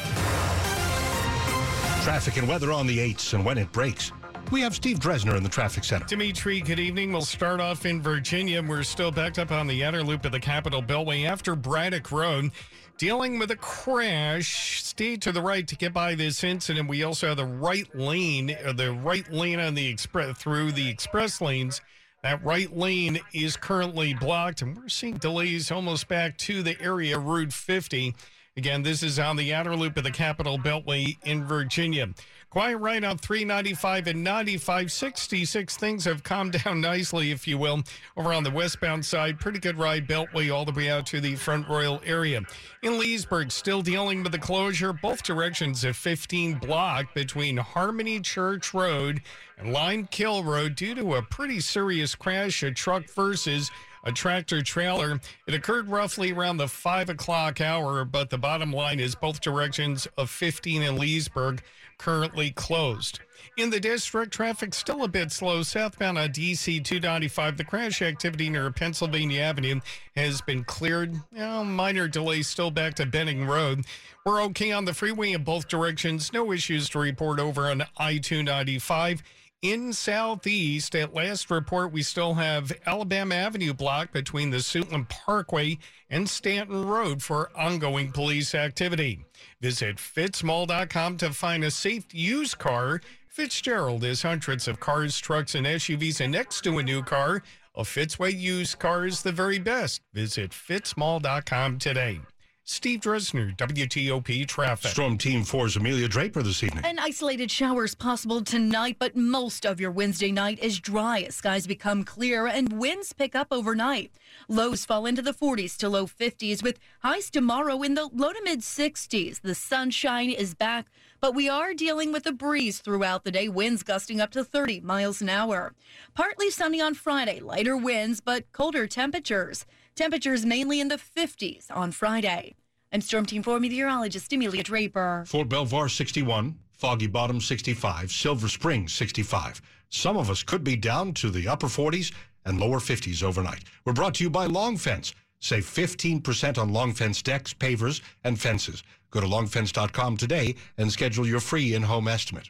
Traffic 2.03 2.37
and 2.37 2.47
weather 2.47 2.71
on 2.71 2.87
the 2.87 2.97
8s 2.97 3.33
and 3.33 3.45
when 3.45 3.57
it 3.57 3.71
breaks. 3.71 4.11
We 4.49 4.61
have 4.61 4.75
Steve 4.75 4.99
Dresner 4.99 5.37
in 5.37 5.43
the 5.43 5.49
traffic 5.49 5.83
center. 5.83 6.05
Dimitri, 6.05 6.61
good 6.61 6.79
evening. 6.79 7.11
We'll 7.11 7.21
start 7.21 7.61
off 7.61 7.85
in 7.85 8.01
Virginia. 8.01 8.61
We're 8.61 8.83
still 8.83 9.11
backed 9.11 9.39
up 9.39 9.51
on 9.51 9.67
the 9.67 9.83
outer 9.83 10.03
loop 10.03 10.25
of 10.25 10.31
the 10.31 10.39
Capitol 10.39 10.81
Beltway 10.81 11.25
after 11.25 11.55
Braddock 11.55 12.11
Road. 12.11 12.51
Dealing 12.97 13.39
with 13.39 13.51
a 13.51 13.55
crash. 13.55 14.83
Stay 14.83 15.15
to 15.17 15.31
the 15.31 15.41
right 15.41 15.67
to 15.67 15.75
get 15.75 15.93
by 15.93 16.15
this 16.15 16.43
incident. 16.43 16.89
We 16.89 17.03
also 17.03 17.29
have 17.29 17.37
the 17.37 17.45
right 17.45 17.87
lane, 17.95 18.55
uh, 18.65 18.73
the 18.73 18.91
right 18.91 19.29
lane 19.31 19.59
on 19.59 19.73
the 19.73 19.87
express 19.87 20.37
through 20.37 20.73
the 20.73 20.89
express 20.89 21.39
lanes. 21.41 21.81
That 22.23 22.43
right 22.43 22.75
lane 22.75 23.19
is 23.33 23.57
currently 23.57 24.13
blocked, 24.13 24.61
and 24.61 24.77
we're 24.77 24.89
seeing 24.89 25.17
delays 25.17 25.71
almost 25.71 26.07
back 26.07 26.37
to 26.39 26.61
the 26.61 26.79
area 26.81 27.17
Route 27.17 27.53
50. 27.53 28.13
Again, 28.57 28.83
this 28.83 29.01
is 29.01 29.17
on 29.17 29.37
the 29.37 29.53
outer 29.53 29.75
loop 29.75 29.97
of 29.97 30.03
the 30.03 30.11
Capitol 30.11 30.59
Beltway 30.59 31.17
in 31.23 31.45
Virginia. 31.45 32.09
Quiet 32.51 32.79
right 32.79 33.01
on 33.01 33.17
395 33.17 34.07
and 34.07 34.25
95. 34.25 34.91
66. 34.91 35.77
Things 35.77 36.03
have 36.03 36.21
calmed 36.21 36.51
down 36.65 36.81
nicely, 36.81 37.31
if 37.31 37.47
you 37.47 37.57
will, 37.57 37.81
over 38.17 38.33
on 38.33 38.43
the 38.43 38.51
westbound 38.51 39.05
side. 39.05 39.39
Pretty 39.39 39.57
good 39.57 39.77
ride 39.77 40.05
Beltway 40.05 40.53
all 40.53 40.65
the 40.65 40.73
way 40.73 40.89
out 40.89 41.05
to 41.05 41.21
the 41.21 41.37
Front 41.37 41.69
Royal 41.69 42.01
area. 42.05 42.41
In 42.83 42.99
Leesburg, 42.99 43.53
still 43.53 43.81
dealing 43.81 44.21
with 44.21 44.33
the 44.33 44.37
closure, 44.37 44.91
both 44.91 45.23
directions 45.23 45.85
of 45.85 45.95
15 45.95 46.55
block 46.55 47.13
between 47.13 47.55
Harmony 47.55 48.19
Church 48.19 48.73
Road 48.73 49.21
and 49.57 49.71
Lime 49.71 50.05
Kill 50.07 50.43
Road 50.43 50.75
due 50.75 50.93
to 50.95 51.15
a 51.15 51.21
pretty 51.21 51.61
serious 51.61 52.15
crash, 52.15 52.63
a 52.63 52.71
truck 52.71 53.09
versus 53.11 53.71
a 54.03 54.11
tractor 54.11 54.61
trailer. 54.61 55.21
It 55.47 55.53
occurred 55.53 55.87
roughly 55.87 56.33
around 56.33 56.57
the 56.57 56.67
five 56.67 57.09
o'clock 57.09 57.61
hour, 57.61 58.03
but 58.03 58.29
the 58.29 58.37
bottom 58.37 58.73
line 58.73 58.99
is 58.99 59.15
both 59.15 59.39
directions 59.39 60.05
of 60.17 60.29
15 60.29 60.81
in 60.81 60.97
Leesburg 60.97 61.61
currently 62.01 62.49
closed. 62.49 63.19
In 63.57 63.69
the 63.69 63.79
district, 63.79 64.33
traffic 64.33 64.73
still 64.73 65.03
a 65.03 65.07
bit 65.07 65.31
slow 65.31 65.61
southbound 65.61 66.17
on 66.17 66.29
DC 66.29 66.83
295. 66.83 67.57
The 67.57 67.63
crash 67.63 68.01
activity 68.01 68.49
near 68.49 68.71
Pennsylvania 68.71 69.41
Avenue 69.41 69.81
has 70.15 70.41
been 70.41 70.63
cleared. 70.63 71.15
Well, 71.31 71.63
minor 71.63 72.07
delays 72.07 72.47
still 72.47 72.71
back 72.71 72.95
to 72.95 73.05
Benning 73.05 73.45
Road. 73.45 73.85
We're 74.25 74.41
okay 74.45 74.71
on 74.71 74.85
the 74.85 74.95
freeway 74.95 75.33
in 75.33 75.43
both 75.43 75.67
directions. 75.67 76.33
No 76.33 76.51
issues 76.51 76.89
to 76.89 76.99
report 76.99 77.39
over 77.39 77.69
on 77.69 77.83
I 77.97 78.17
295. 78.17 79.21
In 79.61 79.93
Southeast, 79.93 80.95
at 80.95 81.13
last 81.13 81.51
report, 81.51 81.91
we 81.91 82.01
still 82.01 82.33
have 82.33 82.71
Alabama 82.87 83.35
Avenue 83.35 83.73
blocked 83.73 84.11
between 84.11 84.49
the 84.49 84.57
Suitland 84.57 85.07
Parkway 85.07 85.77
and 86.09 86.27
Stanton 86.27 86.83
Road 86.83 87.21
for 87.21 87.51
ongoing 87.55 88.11
police 88.11 88.55
activity. 88.55 89.23
Visit 89.61 89.97
fitzmall.com 89.97 91.17
to 91.17 91.31
find 91.31 91.63
a 91.63 91.69
safe 91.69 92.05
used 92.11 92.57
car. 92.57 93.01
Fitzgerald 93.27 94.03
is 94.03 94.23
hundreds 94.23 94.67
of 94.67 94.79
cars, 94.79 95.19
trucks, 95.19 95.53
and 95.53 95.67
SUVs, 95.67 96.21
and 96.21 96.31
next 96.31 96.61
to 96.61 96.79
a 96.79 96.83
new 96.83 97.03
car, 97.03 97.43
a 97.75 97.83
Fitzway 97.83 98.35
used 98.35 98.79
car 98.79 99.05
is 99.05 99.21
the 99.21 99.31
very 99.31 99.59
best. 99.59 100.01
Visit 100.11 100.51
fitzmall.com 100.51 101.77
today. 101.77 102.21
Steve 102.71 103.01
Dresner, 103.01 103.53
WTOP 103.57 104.47
Traffic. 104.47 104.91
Storm 104.91 105.17
Team 105.17 105.43
4's 105.43 105.75
Amelia 105.75 106.07
Draper 106.07 106.41
this 106.41 106.63
evening. 106.63 106.85
An 106.85 106.99
isolated 106.99 107.51
shower 107.51 107.83
is 107.83 107.93
possible 107.93 108.41
tonight, 108.41 108.95
but 108.97 109.13
most 109.13 109.65
of 109.65 109.81
your 109.81 109.91
Wednesday 109.91 110.31
night 110.31 110.57
is 110.63 110.79
dry 110.79 111.19
as 111.19 111.35
skies 111.35 111.67
become 111.67 112.05
clear 112.05 112.47
and 112.47 112.79
winds 112.79 113.11
pick 113.11 113.35
up 113.35 113.49
overnight. 113.51 114.13
Lows 114.47 114.85
fall 114.85 115.05
into 115.05 115.21
the 115.21 115.33
40s 115.33 115.75
to 115.79 115.89
low 115.89 116.07
50s 116.07 116.63
with 116.63 116.79
highs 117.03 117.29
tomorrow 117.29 117.81
in 117.81 117.95
the 117.95 118.09
low 118.13 118.31
to 118.31 118.41
mid 118.41 118.61
60s. 118.61 119.41
The 119.41 119.53
sunshine 119.53 120.29
is 120.29 120.55
back, 120.55 120.87
but 121.19 121.35
we 121.35 121.49
are 121.49 121.73
dealing 121.73 122.13
with 122.13 122.25
a 122.25 122.31
breeze 122.31 122.79
throughout 122.79 123.25
the 123.25 123.31
day, 123.31 123.49
winds 123.49 123.83
gusting 123.83 124.21
up 124.21 124.31
to 124.31 124.45
30 124.45 124.79
miles 124.79 125.21
an 125.21 125.27
hour. 125.27 125.73
Partly 126.13 126.49
sunny 126.49 126.79
on 126.79 126.93
Friday, 126.93 127.41
lighter 127.41 127.75
winds, 127.75 128.21
but 128.21 128.49
colder 128.53 128.87
temperatures. 128.87 129.65
Temperatures 129.93 130.45
mainly 130.45 130.79
in 130.79 130.87
the 130.87 130.95
50s 130.95 131.65
on 131.69 131.91
Friday. 131.91 132.55
I'm 132.93 132.99
Storm 132.99 133.25
Team 133.25 133.41
4 133.41 133.61
meteorologist 133.61 134.33
Amelia 134.33 134.63
Draper. 134.63 135.23
Fort 135.25 135.47
Belvoir 135.47 135.87
61, 135.87 136.57
Foggy 136.73 137.07
Bottom 137.07 137.39
65, 137.39 138.11
Silver 138.11 138.49
Spring 138.49 138.89
65. 138.89 139.61
Some 139.87 140.17
of 140.17 140.29
us 140.29 140.43
could 140.43 140.61
be 140.61 140.75
down 140.75 141.13
to 141.13 141.29
the 141.29 141.47
upper 141.47 141.67
40s 141.67 142.11
and 142.43 142.59
lower 142.59 142.79
50s 142.79 143.23
overnight. 143.23 143.63
We're 143.85 143.93
brought 143.93 144.15
to 144.15 144.25
you 144.25 144.29
by 144.29 144.45
Long 144.45 144.75
Fence. 144.75 145.13
Save 145.39 145.63
15% 145.63 146.57
on 146.57 146.73
Long 146.73 146.91
Fence 146.91 147.21
decks, 147.21 147.53
pavers, 147.53 148.01
and 148.25 148.37
fences. 148.37 148.83
Go 149.09 149.21
to 149.21 149.27
longfence.com 149.27 150.17
today 150.17 150.55
and 150.77 150.91
schedule 150.91 151.25
your 151.25 151.39
free 151.39 151.73
in-home 151.73 152.09
estimate. 152.09 152.49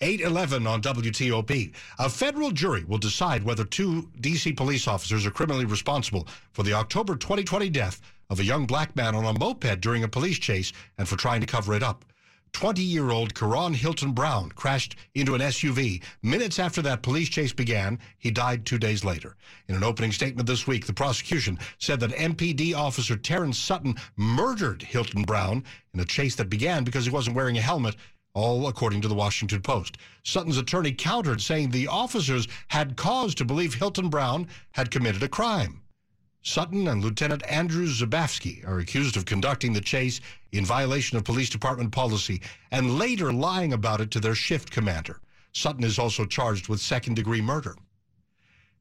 811 0.00 0.66
on 0.66 0.82
WTOP. 0.82 1.74
A 1.98 2.08
federal 2.08 2.50
jury 2.50 2.84
will 2.84 2.98
decide 2.98 3.42
whether 3.42 3.64
two 3.64 4.08
D.C. 4.20 4.52
police 4.52 4.86
officers 4.88 5.26
are 5.26 5.30
criminally 5.30 5.64
responsible 5.64 6.26
for 6.52 6.62
the 6.62 6.72
October 6.72 7.16
2020 7.16 7.70
death 7.70 8.00
of 8.30 8.40
a 8.40 8.44
young 8.44 8.66
black 8.66 8.96
man 8.96 9.14
on 9.14 9.24
a 9.24 9.38
moped 9.38 9.80
during 9.80 10.04
a 10.04 10.08
police 10.08 10.38
chase 10.38 10.72
and 10.98 11.08
for 11.08 11.16
trying 11.16 11.40
to 11.40 11.46
cover 11.46 11.74
it 11.74 11.82
up. 11.82 12.04
20 12.54 12.82
year 12.82 13.10
old 13.10 13.34
Karon 13.34 13.74
Hylton 13.74 14.12
Brown 14.12 14.48
crashed 14.50 14.94
into 15.14 15.34
an 15.34 15.40
SUV. 15.40 16.00
Minutes 16.22 16.60
after 16.60 16.80
that 16.82 17.02
police 17.02 17.28
chase 17.28 17.52
began, 17.52 17.98
he 18.16 18.30
died 18.30 18.64
two 18.64 18.78
days 18.78 19.04
later. 19.04 19.36
In 19.68 19.74
an 19.74 19.82
opening 19.82 20.12
statement 20.12 20.46
this 20.46 20.66
week, 20.66 20.86
the 20.86 20.92
prosecution 20.92 21.58
said 21.78 21.98
that 22.00 22.12
MPD 22.12 22.74
officer 22.74 23.16
Terrence 23.16 23.58
Sutton 23.58 23.96
murdered 24.16 24.82
Hylton 24.82 25.24
Brown 25.24 25.64
in 25.92 26.00
a 26.00 26.04
chase 26.04 26.36
that 26.36 26.48
began 26.48 26.84
because 26.84 27.04
he 27.04 27.10
wasn't 27.10 27.36
wearing 27.36 27.58
a 27.58 27.60
helmet 27.60 27.96
all 28.34 28.66
according 28.66 29.00
to 29.00 29.08
the 29.08 29.14
Washington 29.14 29.62
Post. 29.62 29.96
Sutton's 30.24 30.58
attorney 30.58 30.92
countered, 30.92 31.40
saying 31.40 31.70
the 31.70 31.86
officers 31.86 32.48
had 32.68 32.96
cause 32.96 33.34
to 33.36 33.44
believe 33.44 33.74
Hylton 33.74 34.08
Brown 34.08 34.48
had 34.72 34.90
committed 34.90 35.22
a 35.22 35.28
crime. 35.28 35.80
Sutton 36.42 36.88
and 36.88 37.02
Lieutenant 37.02 37.42
Andrew 37.48 37.86
Zabavsky 37.86 38.66
are 38.68 38.78
accused 38.78 39.16
of 39.16 39.24
conducting 39.24 39.72
the 39.72 39.80
chase 39.80 40.20
in 40.52 40.64
violation 40.66 41.16
of 41.16 41.24
police 41.24 41.48
department 41.48 41.90
policy 41.90 42.42
and 42.70 42.98
later 42.98 43.32
lying 43.32 43.72
about 43.72 44.00
it 44.00 44.10
to 44.10 44.20
their 44.20 44.34
shift 44.34 44.70
commander. 44.70 45.20
Sutton 45.52 45.84
is 45.84 45.98
also 45.98 46.26
charged 46.26 46.68
with 46.68 46.80
second 46.80 47.14
degree 47.14 47.40
murder. 47.40 47.76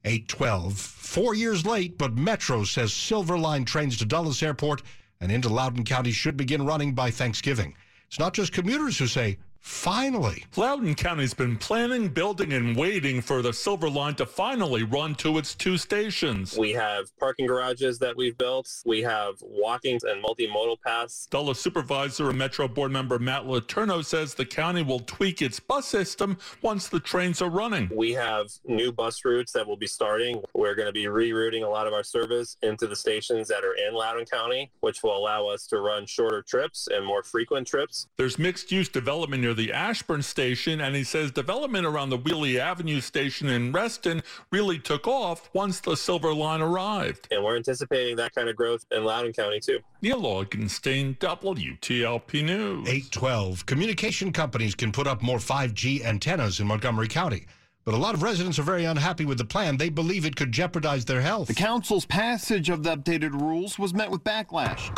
812, 0.03 0.77
four 0.77 1.33
years 1.33 1.65
late, 1.65 1.98
but 1.98 2.17
Metro 2.17 2.65
says 2.65 2.91
Silver 2.91 3.38
Line 3.38 3.63
trains 3.63 3.98
to 3.98 4.05
Dulles 4.05 4.43
Airport 4.43 4.81
and 5.22 5.31
into 5.31 5.48
Loudoun 5.48 5.86
County 5.86 6.12
should 6.12 6.36
begin 6.36 6.65
running 6.65 6.93
by 6.93 7.12
Thanksgiving. 7.12 7.75
It's 8.13 8.20
not 8.20 8.36
just 8.36 8.53
commuters 8.53 9.00
who 9.00 9.08
say, 9.08 9.39
Finally. 9.63 10.43
Loudoun 10.58 10.93
County's 10.93 11.34
been 11.34 11.55
planning, 11.55 12.10
building, 12.10 12.51
and 12.51 12.75
waiting 12.75 13.22
for 13.22 13.41
the 13.41 13.53
Silver 13.53 13.89
Line 13.89 14.13
to 14.15 14.25
finally 14.25 14.84
run 14.84 15.15
to 15.15 15.38
its 15.38 15.55
two 15.55 15.77
stations. 15.77 16.58
We 16.58 16.74
have 16.74 17.17
parking 17.17 17.48
garages 17.48 17.98
that 18.00 18.15
we've 18.15 18.38
built. 18.38 18.70
We 18.86 19.01
have 19.03 19.36
walking 19.41 20.00
and 20.03 20.22
multimodal 20.22 20.82
paths. 20.86 21.27
Dulles 21.32 21.62
Supervisor 21.62 22.29
and 22.29 22.38
Metro 22.38 22.67
Board 22.67 22.91
member 22.91 23.17
Matt 23.20 23.43
Letourneau 23.43 24.03
says 24.03 24.34
the 24.34 24.46
county 24.46 24.84
will 24.84 25.00
tweak 25.00 25.41
its 25.41 25.62
bus 25.62 25.88
system 25.88 26.38
once 26.62 26.89
the 26.89 27.00
trains 27.00 27.41
are 27.41 27.50
running. 27.50 27.89
We 27.96 28.12
have 28.12 28.48
new 28.65 28.91
bus 28.91 29.24
routes 29.24 29.53
that 29.53 29.65
will 29.65 29.77
be 29.77 29.88
starting. 29.88 30.41
We're 30.53 30.75
going 30.75 30.88
to 30.88 30.93
be 30.93 31.05
rerouting 31.05 31.63
a 31.63 31.70
lot 31.70 31.88
of 31.88 31.93
our 31.93 32.03
service 32.03 32.58
into 32.63 32.86
the 32.86 32.98
stations 32.98 33.48
that 33.48 33.63
are 33.63 33.75
in 33.75 33.93
Loudoun 33.93 34.25
County, 34.25 34.72
which 34.82 35.03
will 35.03 35.15
allow 35.15 35.48
us 35.48 35.67
to 35.67 35.79
run 35.79 36.05
shorter 36.05 36.41
trips 36.41 36.89
and 36.91 37.05
more 37.05 37.24
frequent 37.24 37.65
trips. 37.65 38.08
There's 38.17 38.38
mixed 38.38 38.70
use 38.70 38.89
development 38.89 39.52
near 39.53 39.67
the 39.67 39.74
Ashburn 39.74 40.22
station, 40.22 40.81
and 40.81 40.95
he 40.95 41.03
says 41.03 41.31
development 41.31 41.86
around 41.86 42.10
the 42.10 42.17
Wiehle 42.17 42.60
Avenue 42.60 43.01
station 43.01 43.50
in 43.50 43.72
Reston 43.72 44.22
really 44.51 44.79
took 44.79 45.07
off 45.07 45.50
once 45.53 45.79
the 45.79 45.95
Silver 45.95 46.33
Line 46.33 46.62
arrived. 46.62 47.27
And 47.31 47.43
we're 47.43 47.55
anticipating 47.55 48.15
that 48.17 48.33
kind 48.33 48.50
of 48.50 48.55
growth 48.55 48.86
in 48.91 49.03
Loudoun 49.03 49.33
County, 49.33 49.60
too. 49.60 49.79
Neil 50.01 50.22
Augenstein, 50.22 51.17
WTOP 51.19 52.43
News. 52.43 52.88
812. 52.88 53.65
Communication 53.65 54.31
companies 54.31 54.75
can 54.75 54.91
put 54.91 55.07
up 55.07 55.22
more 55.22 55.38
5G 55.38 56.03
antennas 56.03 56.60
in 56.60 56.67
Montgomery 56.67 57.07
County. 57.07 57.45
But 57.86 57.93
a 57.93 57.98
lot 57.98 58.15
of 58.15 58.24
residents 58.24 58.57
are 58.60 58.63
very 58.63 58.86
unhappy 58.86 59.25
with 59.25 59.38
the 59.38 59.45
plan. 59.45 59.75
They 59.75 59.89
believe 59.89 60.25
it 60.25 60.38
could 60.38 60.53
jeopardize 60.53 61.03
their 61.03 61.22
health. 61.22 61.50
The 61.50 61.53
council's 61.53 62.05
passage 62.05 62.69
of 62.69 62.81
the 62.81 62.95
updated 62.95 63.33
rules 63.33 63.77
was 63.77 63.93
met 63.93 64.10
with 64.10 64.24
backlash. 64.24 64.89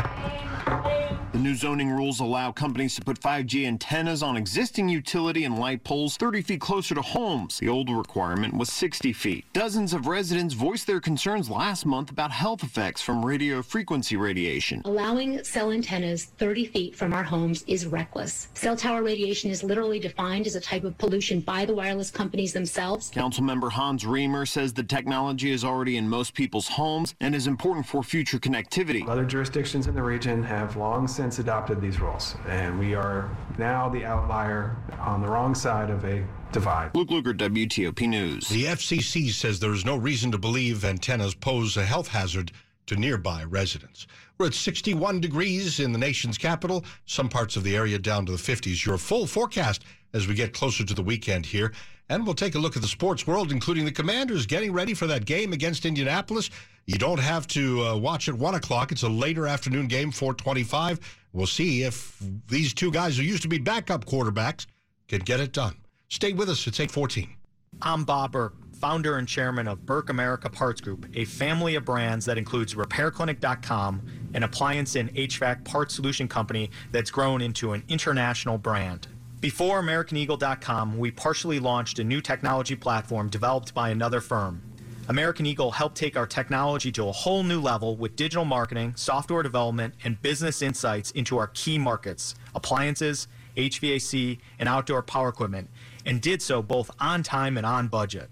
The 1.35 1.41
new 1.41 1.53
zoning 1.53 1.89
rules 1.89 2.21
allow 2.21 2.53
companies 2.53 2.95
to 2.95 3.01
put 3.01 3.19
5G 3.19 3.67
antennas 3.67 4.23
on 4.23 4.37
existing 4.37 4.87
utility 4.87 5.43
and 5.43 5.59
light 5.59 5.83
poles 5.83 6.15
30 6.15 6.41
feet 6.41 6.61
closer 6.61 6.95
to 6.95 7.01
homes. 7.01 7.59
The 7.59 7.67
old 7.67 7.89
requirement 7.89 8.53
was 8.53 8.71
60 8.71 9.11
feet. 9.11 9.43
Dozens 9.51 9.93
of 9.93 10.07
residents 10.07 10.53
voiced 10.53 10.87
their 10.87 11.01
concerns 11.01 11.49
last 11.49 11.85
month 11.85 12.09
about 12.09 12.31
health 12.31 12.63
effects 12.63 13.01
from 13.01 13.25
radio 13.25 13.61
frequency 13.61 14.15
radiation. 14.15 14.81
Allowing 14.85 15.43
cell 15.43 15.73
antennas 15.73 16.23
30 16.23 16.67
feet 16.67 16.95
from 16.95 17.11
our 17.11 17.23
homes 17.23 17.65
is 17.67 17.85
reckless. 17.85 18.47
Cell 18.53 18.77
tower 18.77 19.03
radiation 19.03 19.51
is 19.51 19.61
literally 19.61 19.99
defined 19.99 20.47
as 20.47 20.55
a 20.55 20.61
type 20.61 20.85
of 20.85 20.97
pollution 20.97 21.41
by 21.41 21.65
the 21.65 21.75
wireless 21.75 22.09
companies 22.09 22.53
themselves. 22.53 23.11
Councilmember 23.11 23.69
Hans 23.69 24.05
Riemer 24.05 24.47
says 24.47 24.71
the 24.71 24.83
technology 24.83 25.51
is 25.51 25.65
already 25.65 25.97
in 25.97 26.07
most 26.07 26.33
people's 26.33 26.69
homes 26.69 27.13
and 27.19 27.35
is 27.35 27.45
important 27.45 27.85
for 27.85 28.03
future 28.03 28.39
connectivity. 28.39 29.05
Other 29.09 29.25
jurisdictions 29.25 29.87
in 29.87 29.95
the 29.95 30.01
region 30.01 30.41
have 30.41 30.77
long 30.77 31.09
since 31.09 31.24
adopted 31.39 31.81
these 31.81 31.99
rules, 31.99 32.35
and 32.47 32.77
we 32.77 32.93
are 32.93 33.29
now 33.57 33.89
the 33.89 34.05
outlier 34.05 34.75
on 34.99 35.21
the 35.21 35.27
wrong 35.27 35.55
side 35.55 35.89
of 35.89 36.05
a 36.05 36.23
divide. 36.51 36.95
Luke 36.95 37.09
Lukert, 37.09 37.37
WTOP 37.37 38.07
News. 38.07 38.47
The 38.47 38.65
FCC 38.65 39.31
says 39.31 39.59
there 39.59 39.73
is 39.73 39.85
no 39.85 39.95
reason 39.95 40.31
to 40.31 40.37
believe 40.37 40.85
antennas 40.85 41.33
pose 41.33 41.77
a 41.77 41.83
health 41.83 42.09
hazard 42.09 42.51
to 42.85 42.95
nearby 42.95 43.43
residents. 43.43 44.05
We're 44.37 44.47
at 44.47 44.53
61 44.53 45.19
degrees 45.19 45.79
in 45.79 45.91
the 45.91 45.97
nation's 45.97 46.37
capital, 46.37 46.85
some 47.05 47.29
parts 47.29 47.55
of 47.55 47.63
the 47.63 47.75
area 47.75 47.97
down 47.97 48.25
to 48.27 48.31
the 48.31 48.37
50s. 48.37 48.85
Your 48.85 48.97
full 48.97 49.25
forecast 49.25 49.83
as 50.13 50.27
we 50.27 50.35
get 50.35 50.53
closer 50.53 50.85
to 50.85 50.93
the 50.93 51.01
weekend 51.01 51.47
here. 51.47 51.73
And 52.09 52.25
we'll 52.25 52.35
take 52.35 52.55
a 52.55 52.59
look 52.59 52.75
at 52.75 52.81
the 52.81 52.87
sports 52.87 53.25
world, 53.25 53.51
including 53.51 53.85
the 53.85 53.91
Commanders 53.91 54.45
getting 54.45 54.71
ready 54.71 54.93
for 54.93 55.07
that 55.07 55.25
game 55.25 55.53
against 55.53 55.85
Indianapolis. 55.85 56.49
You 56.85 56.99
don't 56.99 57.19
have 57.19 57.47
to 57.47 57.83
uh, 57.83 57.97
watch 57.97 58.29
at 58.29 58.35
1 58.35 58.55
o'clock. 58.55 58.91
It's 58.91 59.03
a 59.03 59.09
later 59.09 59.47
afternoon 59.47 59.87
game, 59.87 60.11
425. 60.11 60.99
We'll 61.33 61.47
see 61.47 61.83
if 61.83 62.21
these 62.47 62.73
two 62.73 62.91
guys 62.91 63.17
who 63.17 63.23
used 63.23 63.41
to 63.41 63.47
be 63.47 63.57
backup 63.57 64.05
quarterbacks 64.05 64.67
can 65.07 65.21
get 65.21 65.39
it 65.39 65.51
done. 65.51 65.75
Stay 66.09 66.33
with 66.33 66.49
us. 66.49 66.67
It's 66.67 66.79
814. 66.79 67.35
I'm 67.81 68.05
Bob 68.05 68.31
Burke, 68.31 68.55
founder 68.75 69.17
and 69.17 69.27
chairman 69.27 69.67
of 69.67 69.85
Burke 69.85 70.09
America 70.09 70.49
Parts 70.49 70.79
Group, 70.79 71.07
a 71.13 71.25
family 71.25 71.75
of 71.75 71.83
brands 71.83 72.25
that 72.25 72.37
includes 72.37 72.75
RepairClinic.com, 72.75 74.01
an 74.33 74.43
appliance 74.43 74.95
and 74.95 75.13
HVAC 75.13 75.65
parts 75.65 75.95
solution 75.95 76.27
company 76.27 76.69
that's 76.91 77.11
grown 77.11 77.41
into 77.41 77.73
an 77.73 77.83
international 77.89 78.57
brand. 78.57 79.07
Before 79.45 79.79
AmericanEagle.com, 79.83 80.97
we 80.97 81.11
partially 81.11 81.59
launched 81.59 81.99
a 81.99 82.03
new 82.03 82.19
technology 82.19 82.75
platform 82.75 83.29
developed 83.29 83.75
by 83.75 83.89
another 83.91 84.19
firm. 84.19 84.59
American 85.07 85.45
Eagle 85.45 85.69
helped 85.69 85.95
take 85.95 86.17
our 86.17 86.25
technology 86.25 86.91
to 86.93 87.07
a 87.07 87.11
whole 87.11 87.43
new 87.43 87.61
level 87.61 87.95
with 87.95 88.15
digital 88.15 88.43
marketing, 88.43 88.93
software 88.95 89.43
development, 89.43 89.93
and 90.03 90.19
business 90.23 90.63
insights 90.63 91.11
into 91.11 91.37
our 91.37 91.45
key 91.45 91.77
markets 91.77 92.33
appliances, 92.55 93.27
HVAC, 93.55 94.39
and 94.57 94.67
outdoor 94.67 95.03
power 95.03 95.29
equipment, 95.29 95.69
and 96.07 96.21
did 96.21 96.41
so 96.41 96.63
both 96.63 96.89
on 96.99 97.21
time 97.21 97.55
and 97.55 97.67
on 97.67 97.87
budget. 97.87 98.31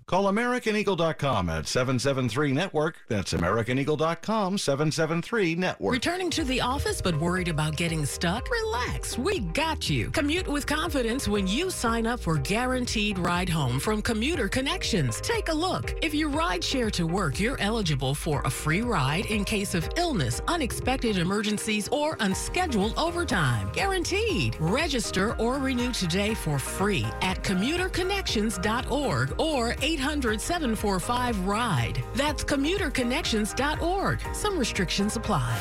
Call 0.11 0.25
AmericanEagle.com 0.25 1.47
at 1.47 1.65
773 1.69 2.51
Network. 2.51 2.97
That's 3.07 3.31
AmericanEagle.com 3.31 4.57
773 4.57 5.55
Network. 5.55 5.93
Returning 5.93 6.29
to 6.31 6.43
the 6.43 6.59
office 6.59 7.01
but 7.01 7.17
worried 7.17 7.47
about 7.47 7.77
getting 7.77 8.05
stuck? 8.05 8.51
Relax, 8.51 9.17
we 9.17 9.39
got 9.39 9.89
you. 9.89 10.09
Commute 10.11 10.49
with 10.49 10.67
confidence 10.67 11.29
when 11.29 11.47
you 11.47 11.69
sign 11.69 12.05
up 12.05 12.19
for 12.19 12.35
Guaranteed 12.35 13.19
Ride 13.19 13.47
Home 13.47 13.79
from 13.79 14.01
Commuter 14.01 14.49
Connections. 14.49 15.21
Take 15.21 15.47
a 15.47 15.53
look. 15.53 15.93
If 16.03 16.13
you 16.13 16.27
ride 16.27 16.61
share 16.61 16.89
to 16.89 17.07
work, 17.07 17.39
you're 17.39 17.61
eligible 17.61 18.13
for 18.13 18.41
a 18.41 18.49
free 18.49 18.81
ride 18.81 19.27
in 19.27 19.45
case 19.45 19.73
of 19.75 19.87
illness, 19.95 20.41
unexpected 20.49 21.19
emergencies, 21.19 21.87
or 21.87 22.17
unscheduled 22.19 22.95
overtime. 22.97 23.69
Guaranteed. 23.71 24.57
Register 24.59 25.37
or 25.37 25.57
renew 25.57 25.93
today 25.93 26.33
for 26.33 26.59
free 26.59 27.05
at 27.21 27.41
commuterconnections.org 27.45 29.39
or 29.39 29.73
800 29.81 30.00
745 30.01 31.47
RIDE. 31.47 32.03
That's 32.15 32.43
commuterconnections.org. 32.43 34.19
Some 34.33 34.57
restrictions 34.57 35.15
apply. 35.15 35.57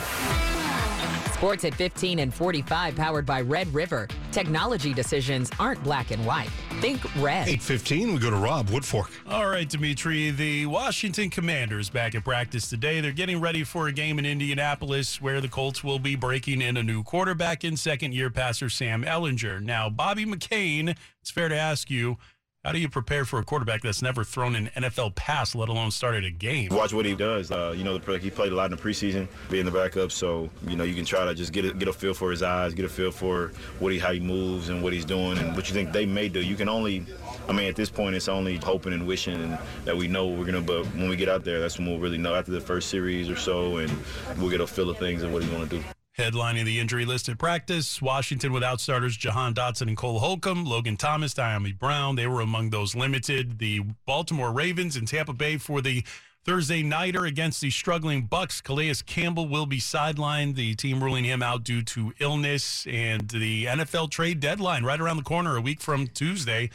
Sports 1.41 1.65
at 1.65 1.75
15 1.75 2.19
and 2.19 2.35
45 2.35 2.95
powered 2.97 3.25
by 3.25 3.41
Red 3.41 3.73
River. 3.73 4.07
Technology 4.31 4.93
decisions 4.93 5.51
aren't 5.59 5.83
black 5.83 6.11
and 6.11 6.27
white. 6.27 6.51
Think 6.81 7.03
red. 7.17 7.49
815, 7.49 8.13
we 8.13 8.21
go 8.21 8.29
to 8.29 8.37
Rob 8.37 8.69
Woodfork. 8.69 9.11
All 9.27 9.47
right, 9.47 9.67
Dimitri. 9.67 10.31
The 10.33 10.67
Washington 10.67 11.31
Commanders 11.31 11.89
back 11.89 12.15
at 12.15 12.25
practice 12.25 12.69
today. 12.69 13.01
They're 13.01 13.13
getting 13.13 13.41
ready 13.41 13.65
for 13.65 13.89
a 13.89 13.93
game 13.93 14.19
in 14.19 14.27
Indianapolis 14.27 15.19
where 15.23 15.41
the 15.41 15.49
Colts 15.49 15.83
will 15.83 15.99
be 15.99 16.15
breaking 16.15 16.61
in 16.61 16.77
a 16.77 16.83
new 16.83 17.03
quarterback 17.03 17.65
in 17.65 17.75
second 17.79 18.13
year 18.13 18.29
passer 18.29 18.69
Sam 18.69 19.03
Ehlinger. 19.03 19.63
Now, 19.63 19.89
Bobby 19.89 20.27
McCain, 20.27 20.95
it's 21.23 21.31
fair 21.31 21.49
to 21.49 21.57
ask 21.57 21.91
you, 21.91 22.19
how 22.64 22.73
do 22.73 22.79
you 22.79 22.90
prepare 22.90 23.25
for 23.25 23.38
a 23.38 23.43
quarterback 23.43 23.81
that's 23.81 24.02
never 24.02 24.23
thrown 24.23 24.55
an 24.55 24.71
NFL 24.76 25.14
pass, 25.14 25.55
let 25.55 25.71
alone 25.71 25.90
started 25.90 26.26
a 26.26 26.31
game? 26.31 26.69
Watch 26.71 26.93
what 26.93 27.07
he 27.07 27.14
does. 27.14 27.50
Uh, 27.50 27.73
you 27.75 27.85
know, 27.85 27.97
the, 27.97 28.19
he 28.19 28.31
played 28.31 28.52
a 28.52 28.55
lot 28.55 28.71
in 28.71 28.76
the 28.76 28.83
preseason, 28.83 29.29
being 29.49 29.64
the 29.64 29.71
backup. 29.71 30.12
So 30.12 30.50
you 30.67 30.76
know, 30.76 30.85
you 30.85 30.95
can 30.95 31.07
try 31.07 31.25
to 31.25 31.35
just 31.35 31.55
get 31.55 31.64
a, 31.64 31.73
get 31.73 31.88
a 31.88 31.93
feel 31.93 32.12
for 32.12 32.31
his 32.31 32.43
eyes, 32.43 32.75
get 32.75 32.85
a 32.85 32.88
feel 32.88 33.12
for 33.12 33.52
what 33.79 33.93
he 33.93 33.99
how 33.99 34.12
he 34.12 34.21
moves 34.21 34.69
and 34.69 34.83
what 34.83 34.93
he's 34.93 35.07
doing 35.07 35.38
and 35.38 35.57
what 35.57 35.69
you 35.69 35.75
think 35.75 35.93
they 35.93 36.05
may 36.05 36.29
do. 36.29 36.43
You 36.43 36.55
can 36.55 36.69
only, 36.69 37.07
I 37.49 37.52
mean, 37.52 37.67
at 37.67 37.76
this 37.76 37.88
point, 37.88 38.14
it's 38.14 38.29
only 38.29 38.59
hoping 38.59 38.93
and 38.93 39.07
wishing 39.07 39.57
that 39.87 39.97
we 39.97 40.07
know 40.07 40.26
what 40.26 40.38
we're 40.38 40.45
gonna. 40.45 40.61
But 40.61 40.85
when 40.88 41.09
we 41.09 41.17
get 41.17 41.31
out 41.31 41.45
there, 41.45 41.61
that's 41.61 41.79
when 41.79 41.88
we'll 41.88 41.99
really 41.99 42.19
know 42.19 42.35
after 42.35 42.52
the 42.52 42.61
first 42.61 42.90
series 42.90 43.31
or 43.31 43.37
so, 43.37 43.79
and 43.79 43.90
we'll 44.37 44.50
get 44.50 44.61
a 44.61 44.67
feel 44.67 44.90
of 44.90 44.99
things 44.99 45.23
and 45.23 45.33
what 45.33 45.43
he's 45.43 45.50
gonna 45.50 45.64
do. 45.64 45.83
Headlining 46.21 46.67
the 46.67 46.79
injury 46.79 47.07
list 47.07 47.31
at 47.31 47.39
practice, 47.39 48.03
Washington 48.03 48.53
without 48.53 48.79
starters 48.79 49.17
Jahan 49.17 49.55
Dotson 49.55 49.89
and 49.89 49.97
Cole 49.97 50.19
Holcomb, 50.19 50.67
Logan 50.67 50.99
Thomas, 50.99 51.33
Dyami 51.33 51.79
Brown. 51.79 52.15
They 52.15 52.27
were 52.27 52.43
among 52.43 52.69
those 52.69 52.95
limited. 52.95 53.59
The 53.59 53.81
Baltimore 54.05 54.53
Ravens 54.53 54.99
in 54.99 55.07
Tampa 55.07 55.33
Bay 55.33 55.57
for 55.57 55.81
the 55.81 56.05
Thursday 56.45 56.83
nighter 56.83 57.25
against 57.25 57.62
the 57.62 57.71
struggling 57.71 58.29
Bucs. 58.29 58.62
Calais 58.62 58.97
Campbell 59.07 59.49
will 59.49 59.65
be 59.65 59.79
sidelined. 59.81 60.57
The 60.57 60.75
team 60.75 61.03
ruling 61.03 61.25
him 61.25 61.43
out 61.43 61.65
due 61.65 61.81
to 61.85 62.12
illness 62.21 62.87
and 62.87 63.27
the 63.31 63.65
NFL 63.65 64.11
trade 64.11 64.41
deadline 64.41 64.85
right 64.85 65.00
around 65.00 65.17
the 65.17 65.23
corner, 65.23 65.57
a 65.57 65.62
week 65.62 65.81
from 65.81 66.07
Tuesday. 66.07 66.69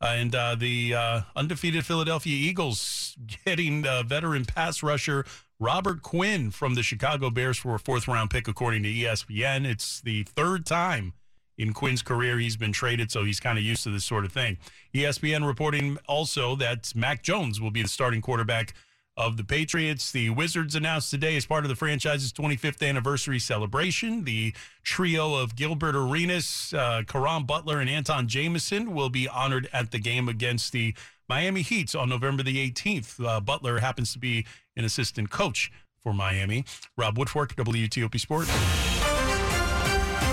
And 0.00 0.34
uh, 0.34 0.54
the 0.56 0.94
uh, 0.94 1.20
undefeated 1.34 1.86
Philadelphia 1.86 2.36
Eagles 2.36 3.16
getting 3.44 3.86
uh, 3.86 4.02
veteran 4.02 4.44
pass 4.44 4.82
rusher 4.82 5.24
Robert 5.58 6.02
Quinn 6.02 6.50
from 6.50 6.74
the 6.74 6.82
Chicago 6.82 7.30
Bears 7.30 7.56
for 7.56 7.74
a 7.74 7.78
fourth 7.78 8.06
round 8.06 8.30
pick, 8.30 8.46
according 8.46 8.82
to 8.82 8.92
ESPN. 8.92 9.64
It's 9.64 10.00
the 10.00 10.24
third 10.24 10.66
time 10.66 11.14
in 11.58 11.72
Quinn's 11.72 12.02
career 12.02 12.38
he's 12.38 12.56
been 12.56 12.72
traded, 12.72 13.10
so 13.10 13.24
he's 13.24 13.40
kind 13.40 13.56
of 13.56 13.64
used 13.64 13.82
to 13.84 13.90
this 13.90 14.04
sort 14.04 14.26
of 14.26 14.32
thing. 14.32 14.58
ESPN 14.94 15.46
reporting 15.46 15.98
also 16.06 16.54
that 16.56 16.92
Mac 16.94 17.22
Jones 17.22 17.60
will 17.60 17.70
be 17.70 17.82
the 17.82 17.88
starting 17.88 18.20
quarterback 18.20 18.74
of 19.16 19.36
the 19.36 19.44
Patriots. 19.44 20.12
The 20.12 20.30
Wizards 20.30 20.74
announced 20.74 21.10
today, 21.10 21.36
as 21.36 21.46
part 21.46 21.64
of 21.64 21.68
the 21.68 21.76
franchise's 21.76 22.32
25th 22.32 22.86
anniversary 22.86 23.38
celebration, 23.38 24.24
the 24.24 24.54
trio 24.82 25.34
of 25.34 25.56
Gilbert 25.56 25.96
Arenas, 25.96 26.74
uh, 26.76 27.02
Caron 27.06 27.44
Butler, 27.44 27.80
and 27.80 27.88
Antawn 27.88 28.26
Jamison 28.26 28.94
will 28.94 29.10
be 29.10 29.28
honored 29.28 29.68
at 29.72 29.90
the 29.90 29.98
game 29.98 30.28
against 30.28 30.72
the 30.72 30.94
Miami 31.28 31.62
Heat 31.62 31.94
on 31.94 32.08
November 32.08 32.42
the 32.42 32.70
18th. 32.70 33.24
Uh, 33.24 33.40
Butler 33.40 33.78
happens 33.78 34.12
to 34.12 34.18
be 34.18 34.46
an 34.76 34.84
assistant 34.84 35.30
coach 35.30 35.72
for 36.02 36.12
Miami. 36.12 36.64
Rob 36.96 37.16
Woodfork, 37.16 37.54
WTOP 37.54 38.20
Sports. 38.20 38.95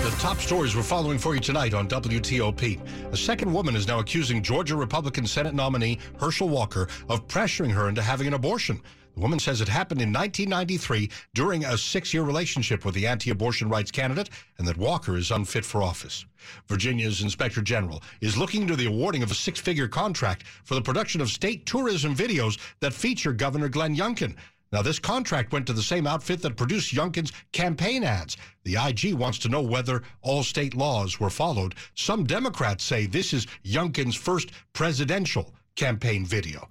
The 0.04 0.10
top 0.20 0.36
stories 0.36 0.76
we're 0.76 0.82
following 0.82 1.16
for 1.18 1.34
you 1.34 1.40
tonight 1.40 1.72
on 1.72 1.88
WTOP. 1.88 2.78
A 3.10 3.16
second 3.16 3.50
woman 3.50 3.74
is 3.74 3.88
now 3.88 4.00
accusing 4.00 4.42
Georgia 4.42 4.76
Republican 4.76 5.26
Senate 5.26 5.54
nominee 5.54 5.98
Herschel 6.20 6.50
Walker 6.50 6.88
of 7.08 7.26
pressuring 7.26 7.70
her 7.70 7.88
into 7.88 8.02
having 8.02 8.26
an 8.26 8.34
abortion. 8.34 8.82
The 9.14 9.20
woman 9.20 9.38
says 9.38 9.62
it 9.62 9.68
happened 9.68 10.02
in 10.02 10.12
1993 10.12 11.08
during 11.32 11.64
a 11.64 11.78
six 11.78 12.12
year 12.12 12.22
relationship 12.22 12.84
with 12.84 12.94
the 12.94 13.06
anti 13.06 13.30
abortion 13.30 13.70
rights 13.70 13.90
candidate 13.90 14.28
and 14.58 14.68
that 14.68 14.76
Walker 14.76 15.16
is 15.16 15.30
unfit 15.30 15.64
for 15.64 15.82
office. 15.82 16.26
Virginia's 16.66 17.22
Inspector 17.22 17.62
General 17.62 18.02
is 18.20 18.36
looking 18.36 18.60
into 18.60 18.76
the 18.76 18.86
awarding 18.86 19.22
of 19.22 19.30
a 19.30 19.34
six 19.34 19.58
figure 19.58 19.88
contract 19.88 20.42
for 20.64 20.74
the 20.74 20.82
production 20.82 21.22
of 21.22 21.30
state 21.30 21.64
tourism 21.64 22.14
videos 22.14 22.58
that 22.80 22.92
feature 22.92 23.32
Governor 23.32 23.70
Glenn 23.70 23.96
Youngkin. 23.96 24.36
Now, 24.74 24.82
this 24.82 24.98
contract 24.98 25.52
went 25.52 25.68
to 25.68 25.72
the 25.72 25.84
same 25.84 26.04
outfit 26.04 26.42
that 26.42 26.56
produced 26.56 26.92
Youngkin's 26.92 27.30
campaign 27.52 28.02
ads. 28.02 28.36
The 28.64 28.74
IG 28.74 29.14
wants 29.14 29.38
to 29.38 29.48
know 29.48 29.62
whether 29.62 30.02
all 30.20 30.42
state 30.42 30.74
laws 30.74 31.20
were 31.20 31.30
followed. 31.30 31.76
Some 31.94 32.24
Democrats 32.24 32.82
say 32.82 33.06
this 33.06 33.32
is 33.32 33.46
Youngkin's 33.64 34.16
first 34.16 34.50
presidential 34.72 35.54
campaign 35.76 36.26
video. 36.26 36.68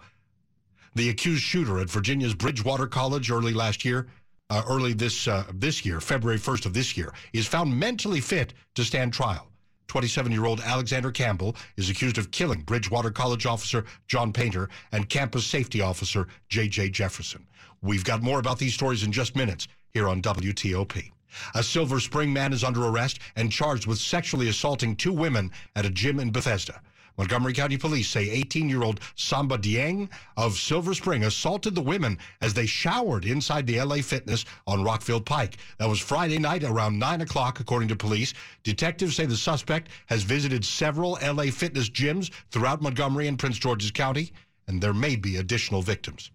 The 0.96 1.12
accused 1.12 1.44
shooter 1.44 1.80
at 1.80 1.90
Virginia's 1.90 2.36
Bridgewater 2.36 2.88
College 2.88 3.32
early 3.32 3.54
last 3.54 3.86
year, 3.86 4.08
uh, 4.50 4.64
early 4.68 4.92
this 4.92 5.26
uh, 5.30 5.46
this 5.54 5.86
year, 5.86 6.02
February 6.02 6.40
1st 6.40 6.66
of 6.66 6.74
this 6.74 6.98
year, 6.98 7.14
is 7.32 7.48
found 7.48 7.74
mentally 7.74 8.20
fit 8.20 8.54
to 8.76 8.84
stand 8.84 9.14
trial. 9.14 9.48
27-year-old 9.88 10.60
Alexander 10.60 11.12
Campbell 11.12 11.56
is 11.78 11.90
accused 11.90 12.18
of 12.18 12.32
killing 12.32 12.64
Bridgewater 12.64 13.12
College 13.12 13.46
officer 13.46 13.86
John 14.08 14.34
Painter 14.34 14.68
and 14.92 15.08
campus 15.08 15.46
safety 15.46 15.80
officer 15.80 16.28
J.J. 16.50 16.90
Jefferson. 16.90 17.48
We've 17.84 18.06
got 18.06 18.24
more 18.24 18.40
about 18.40 18.60
these 18.60 18.74
stories 18.74 19.04
in 19.04 19.12
just 19.12 19.36
minutes 19.36 19.68
here 19.90 20.08
on 20.08 20.22
WTOP. 20.22 21.12
A 21.54 21.62
Silver 21.62 22.00
Spring 22.00 22.32
man 22.32 22.54
is 22.54 22.64
under 22.64 22.86
arrest 22.86 23.20
and 23.36 23.52
charged 23.52 23.88
with 23.88 23.98
sexually 23.98 24.48
assaulting 24.48 24.96
two 24.96 25.12
women 25.12 25.52
at 25.76 25.86
a 25.86 25.90
gym 25.90 26.22
in 26.22 26.32
Bethesda. 26.32 26.80
Montgomery 27.18 27.52
County 27.52 27.76
Police 27.76 28.08
say 28.08 28.30
18 28.30 28.70
year 28.70 28.84
old 28.84 29.02
Samba 29.16 29.58
Dieng 29.58 30.10
of 30.38 30.58
Silver 30.58 30.94
Spring 30.94 31.26
assaulted 31.26 31.76
the 31.76 31.82
women 31.82 32.18
as 32.40 32.54
they 32.54 32.66
showered 32.66 33.26
inside 33.26 33.68
the 33.68 33.82
LA 33.82 33.98
Fitness 33.98 34.46
on 34.66 34.82
Rockville 34.82 35.20
Pike. 35.20 35.58
That 35.78 35.90
was 35.90 36.00
Friday 36.00 36.40
night 36.40 36.64
around 36.64 36.98
9 36.98 37.20
o'clock, 37.20 37.60
according 37.60 37.90
to 37.90 37.98
police. 37.98 38.34
Detectives 38.64 39.18
say 39.18 39.26
the 39.26 39.36
suspect 39.36 39.90
has 40.06 40.24
visited 40.24 40.64
several 40.64 41.20
LA 41.22 41.52
Fitness 41.52 41.90
gyms 41.90 42.32
throughout 42.50 42.82
Montgomery 42.82 43.28
and 43.28 43.38
Prince 43.38 43.58
George's 43.58 43.92
County, 43.92 44.32
and 44.68 44.82
there 44.82 44.94
may 44.94 45.18
be 45.18 45.36
additional 45.36 45.82
victims. 45.82 46.32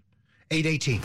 818. 0.51 1.01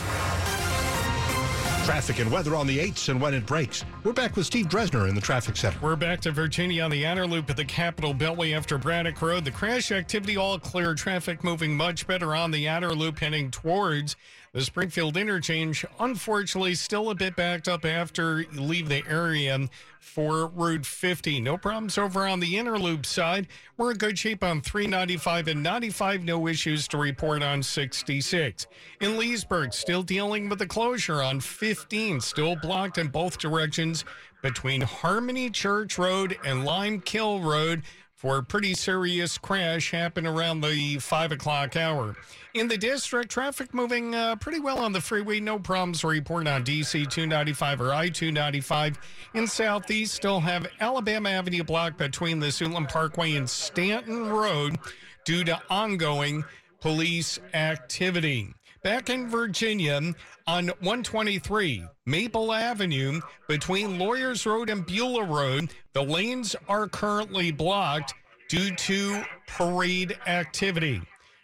Traffic 1.86 2.20
and 2.20 2.32
weather 2.32 2.56
on 2.56 2.66
the 2.66 2.80
8s 2.80 3.10
and 3.10 3.20
when 3.20 3.34
it 3.34 3.46
breaks. 3.46 3.84
We're 4.06 4.14
back 4.14 4.38
with 4.38 4.46
Steve 4.46 4.68
Dresner 4.68 5.10
in 5.10 5.16
the 5.16 5.22
traffic 5.22 5.58
center. 5.58 5.78
We're 5.82 5.98
back 5.98 6.22
to 6.22 6.32
Virginia 6.32 6.82
on 6.82 6.92
the 6.92 7.06
outer 7.06 7.28
loop 7.28 7.50
at 7.50 7.58
the 7.58 7.66
Capitol 7.66 8.14
Beltway 8.14 8.56
after 8.56 8.78
Braddock 8.78 9.22
Road. 9.22 9.44
The 9.44 9.52
crash 9.52 9.92
activity 9.92 10.38
all 10.38 10.58
clear. 10.58 10.96
Traffic 10.96 11.44
moving 11.44 11.76
much 11.76 12.08
better 12.08 12.36
on 12.36 12.52
the 12.52 12.70
outer 12.70 12.96
loop 12.96 13.20
heading 13.20 13.52
towards 13.52 14.16
the 14.54 14.62
Springfield 14.62 15.18
interchange. 15.18 15.84
Unfortunately, 16.00 16.76
still 16.76 17.10
a 17.10 17.16
bit 17.16 17.36
backed 17.36 17.68
up 17.68 17.86
after 17.86 18.42
you 18.42 18.62
leave 18.62 18.88
the 18.88 19.04
area 19.10 19.68
for 20.00 20.48
Route 20.48 20.86
50. 20.86 21.40
No 21.40 21.58
problems 21.58 21.98
over 21.98 22.28
on 22.28 22.40
the 22.40 22.54
Interloop 22.54 23.04
side. 23.04 23.48
We're 23.78 23.92
in 23.92 23.98
good 23.98 24.20
shape 24.20 24.44
on 24.44 24.62
395 24.62 25.48
and 25.48 25.64
95. 25.64 26.24
No 26.24 26.48
issues 26.48 26.88
to 26.90 26.98
report 26.98 27.42
on 27.42 27.64
66. 27.64 28.68
In 29.02 29.18
Leesburg, 29.18 29.74
still 29.74 30.04
dealing 30.04 30.50
with 30.50 30.60
the 30.60 30.68
closure 30.68 31.24
on 31.24 31.40
15, 31.40 32.22
still 32.22 32.56
blocked 32.56 33.00
in 33.00 33.08
both 33.08 33.40
directions 33.40 34.06
between 34.44 34.82
Harmony 34.82 35.50
Church 35.50 35.98
Road 35.98 36.38
and 36.46 36.64
Lime 36.64 37.02
Kill 37.02 37.40
Road 37.40 37.82
for 38.24 38.38
a 38.38 38.44
pretty 38.44 38.74
serious 38.74 39.38
crash 39.38 39.92
happened 39.92 40.26
around 40.26 40.62
the 40.62 40.98
five 41.00 41.34
o'clock 41.34 41.76
hour. 41.76 42.16
In 42.54 42.70
the 42.70 42.78
district, 42.78 43.30
traffic 43.30 43.74
moving 43.74 44.16
uh, 44.16 44.38
pretty 44.38 44.62
well 44.62 44.80
on 44.80 44.94
the 44.94 45.02
freeway. 45.02 45.42
No 45.42 45.60
problems 45.60 46.00
to 46.00 46.08
report 46.08 46.48
on 46.48 46.64
DC 46.64 46.94
295 47.10 47.82
or 47.82 47.94
I 47.94 48.08
295. 48.08 48.98
In 49.34 49.46
Southeast, 49.46 50.16
still 50.16 50.40
have 50.40 50.68
Alabama 50.80 51.32
Avenue 51.32 51.66
blocked 51.66 51.98
between 51.98 52.40
the 52.40 52.48
Suitland 52.48 52.88
Parkway 52.88 53.36
and 53.36 53.50
Stanton 53.50 54.30
Road 54.30 54.78
due 55.26 55.44
to 55.44 55.62
ongoing 55.70 56.46
police 56.80 57.42
activity. 57.54 58.54
Back 58.84 59.10
in 59.10 59.30
Virginia 59.30 60.14
on 60.46 60.68
123 60.68 61.86
Maple 62.06 62.52
Avenue 62.52 63.22
between 63.48 63.98
Lawyers 63.98 64.46
Road 64.46 64.70
and 64.70 64.86
Beulah 64.86 65.24
Road, 65.24 65.72
the 65.94 66.04
lanes 66.04 66.54
are 66.68 66.90
currently 66.90 67.54
blocked 67.54 68.14
due 68.50 68.76
to 68.76 69.24
parade 69.48 70.18
activity. 70.28 71.02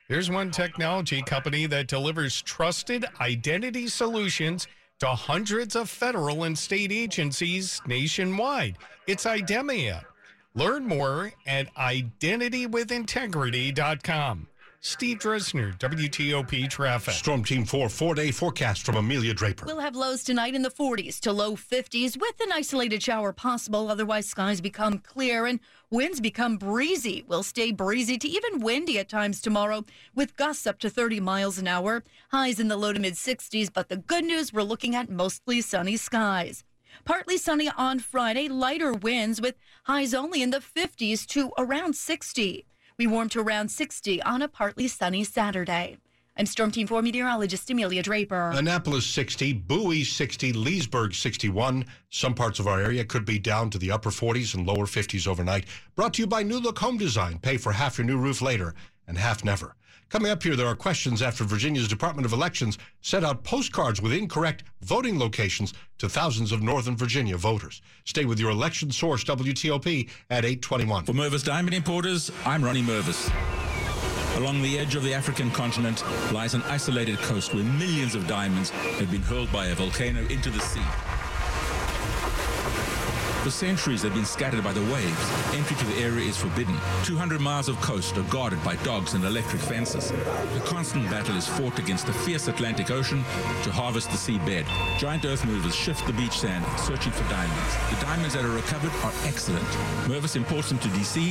There's 0.10 0.30
one 0.30 0.52
technology 0.52 1.22
company 1.22 1.66
that 1.68 1.88
delivers 1.88 2.42
trusted 2.42 3.06
identity 3.22 3.88
solutions 3.88 4.68
to 5.00 5.08
hundreds 5.08 5.78
of 5.78 5.90
federal 5.90 6.44
and 6.44 6.60
state 6.60 6.92
agencies 6.92 7.82
nationwide. 7.88 8.76
It's 9.08 9.24
Idemia. 9.24 10.04
Learn 10.56 10.86
more 10.86 11.32
at 11.48 11.74
identitywithintegrity.com. 11.76 14.48
Steve 14.82 15.20
Dresner, 15.20 15.78
WTOP 15.78 16.70
Traffic. 16.70 17.14
Storm 17.14 17.44
Team 17.44 17.66
4 17.66 17.90
four 17.90 18.16
day 18.16 18.32
forecast 18.32 18.86
from 18.86 18.96
Amelia 18.96 19.34
Draper. 19.34 19.66
We'll 19.66 19.80
have 19.80 19.94
lows 19.94 20.24
tonight 20.24 20.56
in 20.56 20.62
the 20.62 20.72
40s 20.72 21.20
to 21.20 21.34
low 21.34 21.58
50s 21.58 22.16
with 22.16 22.40
an 22.40 22.54
isolated 22.54 23.04
shower 23.04 23.34
possible. 23.34 23.92
Otherwise, 23.92 24.30
skies 24.30 24.62
become 24.62 25.00
clear 25.00 25.46
and 25.46 25.60
winds 25.92 26.22
become 26.22 26.56
breezy. 26.56 27.26
We'll 27.28 27.44
stay 27.44 27.74
breezy 27.74 28.18
to 28.20 28.28
even 28.30 28.62
windy 28.62 28.98
at 28.98 29.10
times 29.10 29.42
tomorrow 29.42 29.84
with 30.16 30.38
gusts 30.38 30.66
up 30.66 30.80
to 30.80 30.90
30 30.90 31.20
miles 31.20 31.58
an 31.58 31.68
hour. 31.68 32.06
Highs 32.32 32.58
in 32.58 32.70
the 32.70 32.78
low 32.78 32.94
to 32.94 33.00
mid 33.02 33.16
60s, 33.16 33.70
but 33.74 33.90
the 33.90 33.98
good 33.98 34.24
news 34.24 34.54
we're 34.54 34.64
looking 34.64 34.96
at 34.96 35.10
mostly 35.10 35.60
sunny 35.60 35.98
skies. 35.98 36.64
Partly 37.04 37.38
sunny 37.38 37.70
on 37.78 38.00
Friday, 38.00 38.48
lighter 38.48 38.94
winds 38.94 39.42
with 39.42 39.56
highs 39.84 40.14
only 40.14 40.42
in 40.42 40.52
the 40.52 40.60
50s 40.60 41.26
to 41.28 41.52
around 41.58 41.98
60. 41.98 42.66
We 43.00 43.08
warm 43.08 43.30
to 43.30 43.40
around 43.40 43.72
60 43.72 44.22
on 44.24 44.42
a 44.42 44.50
partly 44.50 44.90
sunny 44.90 45.24
Saturday. 45.24 45.96
I'm 46.36 46.46
Storm 46.46 46.70
Team 46.70 46.86
4 46.86 47.02
meteorologist 47.02 47.70
Amelia 47.70 48.04
Draper. 48.04 48.52
Annapolis 48.54 49.06
60, 49.06 49.54
Bowie 49.54 50.04
60, 50.04 50.52
Leesburg 50.52 51.14
61. 51.14 51.86
Some 52.10 52.34
parts 52.34 52.60
of 52.60 52.68
our 52.68 52.82
area 52.82 53.06
could 53.06 53.24
be 53.24 53.40
down 53.40 53.70
to 53.70 53.78
the 53.78 53.90
upper 53.90 54.10
40s 54.10 54.54
and 54.54 54.68
lower 54.68 54.86
50s 54.86 55.30
overnight. 55.30 55.64
Brought 55.96 56.16
to 56.16 56.24
you 56.24 56.28
by 56.28 56.44
New 56.44 56.60
Look 56.60 56.80
Home 56.80 56.98
Design. 56.98 57.40
Pay 57.40 57.56
for 57.56 57.72
half 57.72 57.98
your 57.98 58.06
new 58.06 58.18
roof 58.18 58.42
later 58.42 58.76
and 59.08 59.18
half 59.18 59.46
never. 59.46 59.78
Coming 60.10 60.32
up 60.32 60.42
here, 60.42 60.56
there 60.56 60.66
are 60.66 60.76
questions 60.76 61.22
after 61.22 61.44
Virginia's 61.44 61.88
Department 61.88 62.26
of 62.26 62.34
Elections 62.34 62.80
sent 63.02 63.24
out 63.24 63.44
postcards 63.44 64.02
with 64.02 64.12
incorrect 64.12 64.64
voting 64.82 65.20
locations 65.20 65.72
to 66.00 66.10
thousands 66.10 66.52
of 66.52 66.64
Northern 66.64 66.98
Virginia 66.98 67.38
voters. 67.38 67.84
Stay 68.06 68.26
with 68.26 68.40
your 68.40 68.50
election 68.50 68.90
source, 68.90 69.24
WTOP, 69.24 70.10
at 70.32 70.46
821. 70.46 71.06
For 71.06 71.14
Mervis 71.14 71.46
Diamond 71.46 71.76
Importers, 71.76 72.32
I'm 72.44 72.66
Ronnie 72.66 72.82
Mervis. 72.82 73.32
Along 74.38 74.64
the 74.64 74.80
edge 74.80 74.96
of 74.96 75.04
the 75.04 75.14
African 75.14 75.52
continent 75.52 76.04
lies 76.32 76.56
an 76.56 76.64
isolated 76.64 77.20
coast 77.20 77.54
where 77.54 77.64
millions 77.64 78.16
of 78.16 78.26
diamonds 78.26 78.72
have 78.72 79.12
been 79.12 79.22
hurled 79.22 79.52
by 79.52 79.68
a 79.68 79.76
volcano 79.76 80.22
into 80.30 80.50
the 80.50 80.60
sea. 80.60 81.19
For 83.44 83.52
centuries, 83.52 84.02
they've 84.02 84.14
been 84.14 84.26
scattered 84.26 84.66
by 84.66 84.74
the 84.74 84.82
waves. 84.92 85.32
Entry 85.54 85.78
to 85.78 85.86
the 85.86 86.02
area 86.02 86.28
is 86.28 86.36
forbidden. 86.36 86.76
200 87.06 87.40
miles 87.40 87.70
of 87.70 87.80
coast 87.80 88.18
are 88.18 88.24
guarded 88.24 88.62
by 88.66 88.76
dogs 88.78 89.14
and 89.14 89.24
electric 89.24 89.62
fences. 89.62 90.12
A 90.12 90.62
constant 90.66 91.10
battle 91.10 91.38
is 91.38 91.48
fought 91.48 91.80
against 91.80 92.06
the 92.06 92.12
fierce 92.12 92.50
Atlantic 92.50 92.92
Ocean 92.92 93.24
to 93.64 93.72
harvest 93.72 94.12
the 94.12 94.18
seabed. 94.18 94.66
Giant 95.00 95.24
earth 95.24 95.46
movers 95.46 95.74
shift 95.74 96.06
the 96.06 96.14
beach 96.14 96.38
sand, 96.38 96.66
searching 96.82 97.14
for 97.14 97.24
diamonds. 97.30 97.76
The 97.92 98.06
diamonds 98.06 98.34
that 98.34 98.44
are 98.44 98.50
recovered 98.50 98.92
are 99.04 99.14
excellent. 99.24 99.66
Mervis 100.06 100.36
imports 100.36 100.68
them 100.68 100.80
to 100.80 100.90
D.C. 100.90 101.30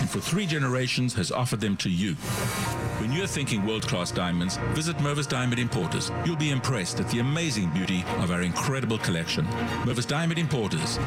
and 0.00 0.10
for 0.10 0.18
three 0.18 0.46
generations 0.46 1.14
has 1.14 1.30
offered 1.30 1.60
them 1.60 1.76
to 1.76 1.88
you. 1.88 2.16
When 2.98 3.12
you're 3.12 3.26
thinking 3.26 3.66
world-class 3.66 4.10
diamonds, 4.10 4.56
visit 4.72 4.96
Mervis 4.96 5.28
Diamond 5.28 5.60
Importers. 5.60 6.10
You'll 6.24 6.36
be 6.36 6.50
impressed 6.50 6.98
at 6.98 7.08
the 7.10 7.18
amazing 7.18 7.68
beauty 7.70 8.04
of 8.20 8.30
our 8.30 8.40
incredible 8.40 8.96
collection. 8.96 9.44
Mervis 9.84 10.06
Diamond 10.06 10.38
Importers. 10.38 10.98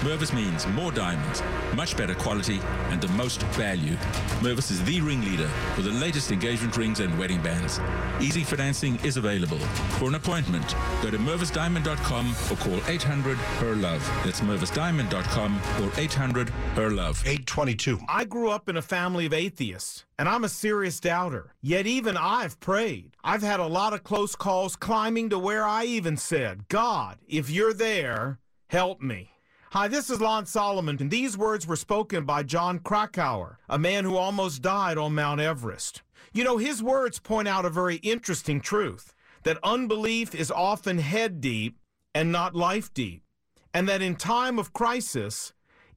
Mervis 0.00 0.34
means 0.34 0.66
more 0.68 0.90
diamonds, 0.90 1.42
much 1.74 1.98
better 1.98 2.14
quality, 2.14 2.60
and 2.88 3.00
the 3.00 3.08
most 3.08 3.42
value. 3.54 3.94
Mervis 4.40 4.70
is 4.70 4.82
the 4.84 5.02
ringleader 5.02 5.48
for 5.74 5.82
the 5.82 5.90
latest 5.90 6.32
engagement 6.32 6.76
rings 6.78 7.00
and 7.00 7.16
wedding 7.18 7.42
bands. 7.42 7.78
Easy 8.20 8.42
financing 8.42 8.98
is 9.04 9.18
available. 9.18 9.58
For 9.98 10.08
an 10.08 10.14
appointment, 10.14 10.74
go 11.02 11.10
to 11.10 11.18
mervisdiamond.com 11.18 12.34
or 12.50 12.56
call 12.56 12.80
800 12.88 13.36
her 13.36 13.76
love. 13.76 14.00
That's 14.24 14.40
mervisdiamond.com 14.40 15.60
or 15.82 15.92
800 15.98 16.48
her 16.48 16.90
love. 16.90 17.22
822. 17.26 18.00
I 18.08 18.24
grew 18.24 18.48
up 18.48 18.68
in 18.70 18.78
a 18.78 18.82
family 18.82 19.26
of 19.26 19.34
atheists, 19.34 20.04
and 20.18 20.28
I'm 20.28 20.44
a 20.44 20.48
serious 20.48 21.00
doubter. 21.00 21.54
Yet 21.60 21.86
even 21.86 22.16
I've 22.16 22.60
prayed. 22.60 23.16
I've 23.24 23.42
had 23.42 23.60
a 23.60 23.66
lot 23.66 23.92
of 23.92 24.04
close 24.04 24.36
calls 24.36 24.76
climbing 24.76 25.30
to 25.30 25.38
where 25.38 25.64
I 25.64 25.84
even 25.84 26.16
said, 26.16 26.68
God, 26.68 27.18
if 27.26 27.50
you're 27.50 27.74
there, 27.74 28.38
help 28.68 29.00
me. 29.00 29.30
Hi, 29.72 29.88
this 29.88 30.08
is 30.08 30.20
Lon 30.20 30.46
Solomon, 30.46 30.98
and 31.00 31.10
these 31.10 31.36
words 31.36 31.66
were 31.66 31.74
spoken 31.74 32.24
by 32.24 32.44
Jon 32.44 32.78
Krakauer, 32.78 33.58
a 33.68 33.76
man 33.76 34.04
who 34.04 34.16
almost 34.16 34.62
died 34.62 34.98
on 34.98 35.16
Mount 35.16 35.40
Everest. 35.40 36.02
You 36.32 36.44
know, 36.44 36.58
his 36.58 36.80
words 36.80 37.18
point 37.18 37.48
out 37.48 37.64
a 37.64 37.70
very 37.70 37.96
interesting 37.96 38.60
truth 38.60 39.14
that 39.42 39.58
unbelief 39.64 40.32
is 40.32 40.50
often 40.50 40.98
head 40.98 41.40
deep 41.40 41.80
and 42.14 42.30
not 42.30 42.54
life 42.54 42.94
deep, 42.94 43.24
and 43.72 43.88
that 43.88 44.00
in 44.00 44.14
time 44.14 44.60
of 44.60 44.72
crisis, 44.72 45.52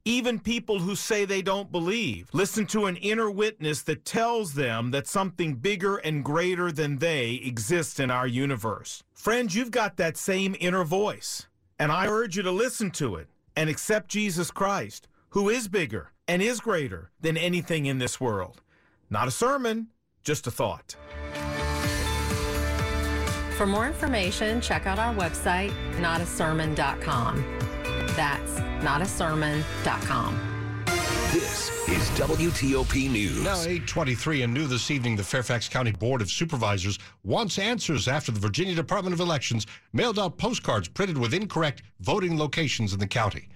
even 0.08 0.40
people 0.40 0.78
who 0.78 0.96
say 0.96 1.26
they 1.26 1.42
don't 1.42 1.70
believe 1.70 2.30
listen 2.32 2.64
to 2.64 2.86
an 2.86 2.96
inner 2.96 3.30
witness 3.30 3.82
that 3.82 4.06
tells 4.06 4.54
them 4.54 4.90
that 4.90 5.06
something 5.06 5.54
bigger 5.54 5.96
and 5.98 6.24
greater 6.24 6.72
than 6.72 6.96
they 6.96 7.34
exists 7.44 8.00
in 8.00 8.10
our 8.10 8.26
universe. 8.26 9.04
Friends, 9.12 9.54
you've 9.54 9.70
got 9.70 9.98
that 9.98 10.16
same 10.16 10.56
inner 10.60 10.82
voice, 10.82 11.46
and 11.78 11.92
I 11.92 12.06
urge 12.06 12.38
you 12.38 12.42
to 12.42 12.50
listen 12.50 12.90
to 12.92 13.16
it 13.16 13.28
and 13.54 13.68
accept 13.68 14.08
Jesus 14.08 14.50
Christ, 14.50 15.08
who 15.30 15.50
is 15.50 15.68
bigger 15.68 16.12
and 16.26 16.40
is 16.40 16.60
greater 16.60 17.10
than 17.20 17.36
anything 17.36 17.84
in 17.84 17.98
this 17.98 18.18
world. 18.18 18.62
Not 19.10 19.28
a 19.28 19.30
sermon, 19.30 19.88
just 20.22 20.46
a 20.46 20.50
thought. 20.50 20.96
For 23.58 23.66
more 23.66 23.86
information, 23.86 24.62
check 24.62 24.86
out 24.86 24.98
our 24.98 25.14
website, 25.14 25.72
notasermon.com. 25.96 27.44
That's 28.16 28.67
notasermon.com. 28.80 30.58
This 31.32 31.70
is 31.88 32.08
WTOP 32.18 33.10
News. 33.10 33.42
Now, 33.42 33.54
823 33.54 34.42
and 34.42 34.54
new 34.54 34.66
this 34.66 34.90
evening, 34.90 35.14
the 35.14 35.22
Fairfax 35.22 35.68
County 35.68 35.92
Board 35.92 36.22
of 36.22 36.30
Supervisors 36.30 36.98
wants 37.22 37.58
answers 37.58 38.08
after 38.08 38.32
the 38.32 38.40
Virginia 38.40 38.74
Department 38.74 39.12
of 39.12 39.20
Elections 39.20 39.66
mailed 39.92 40.18
out 40.18 40.38
postcards 40.38 40.88
printed 40.88 41.18
with 41.18 41.34
incorrect 41.34 41.82
voting 42.00 42.38
locations 42.38 42.94
in 42.94 42.98
the 42.98 43.06
county. 43.06 43.48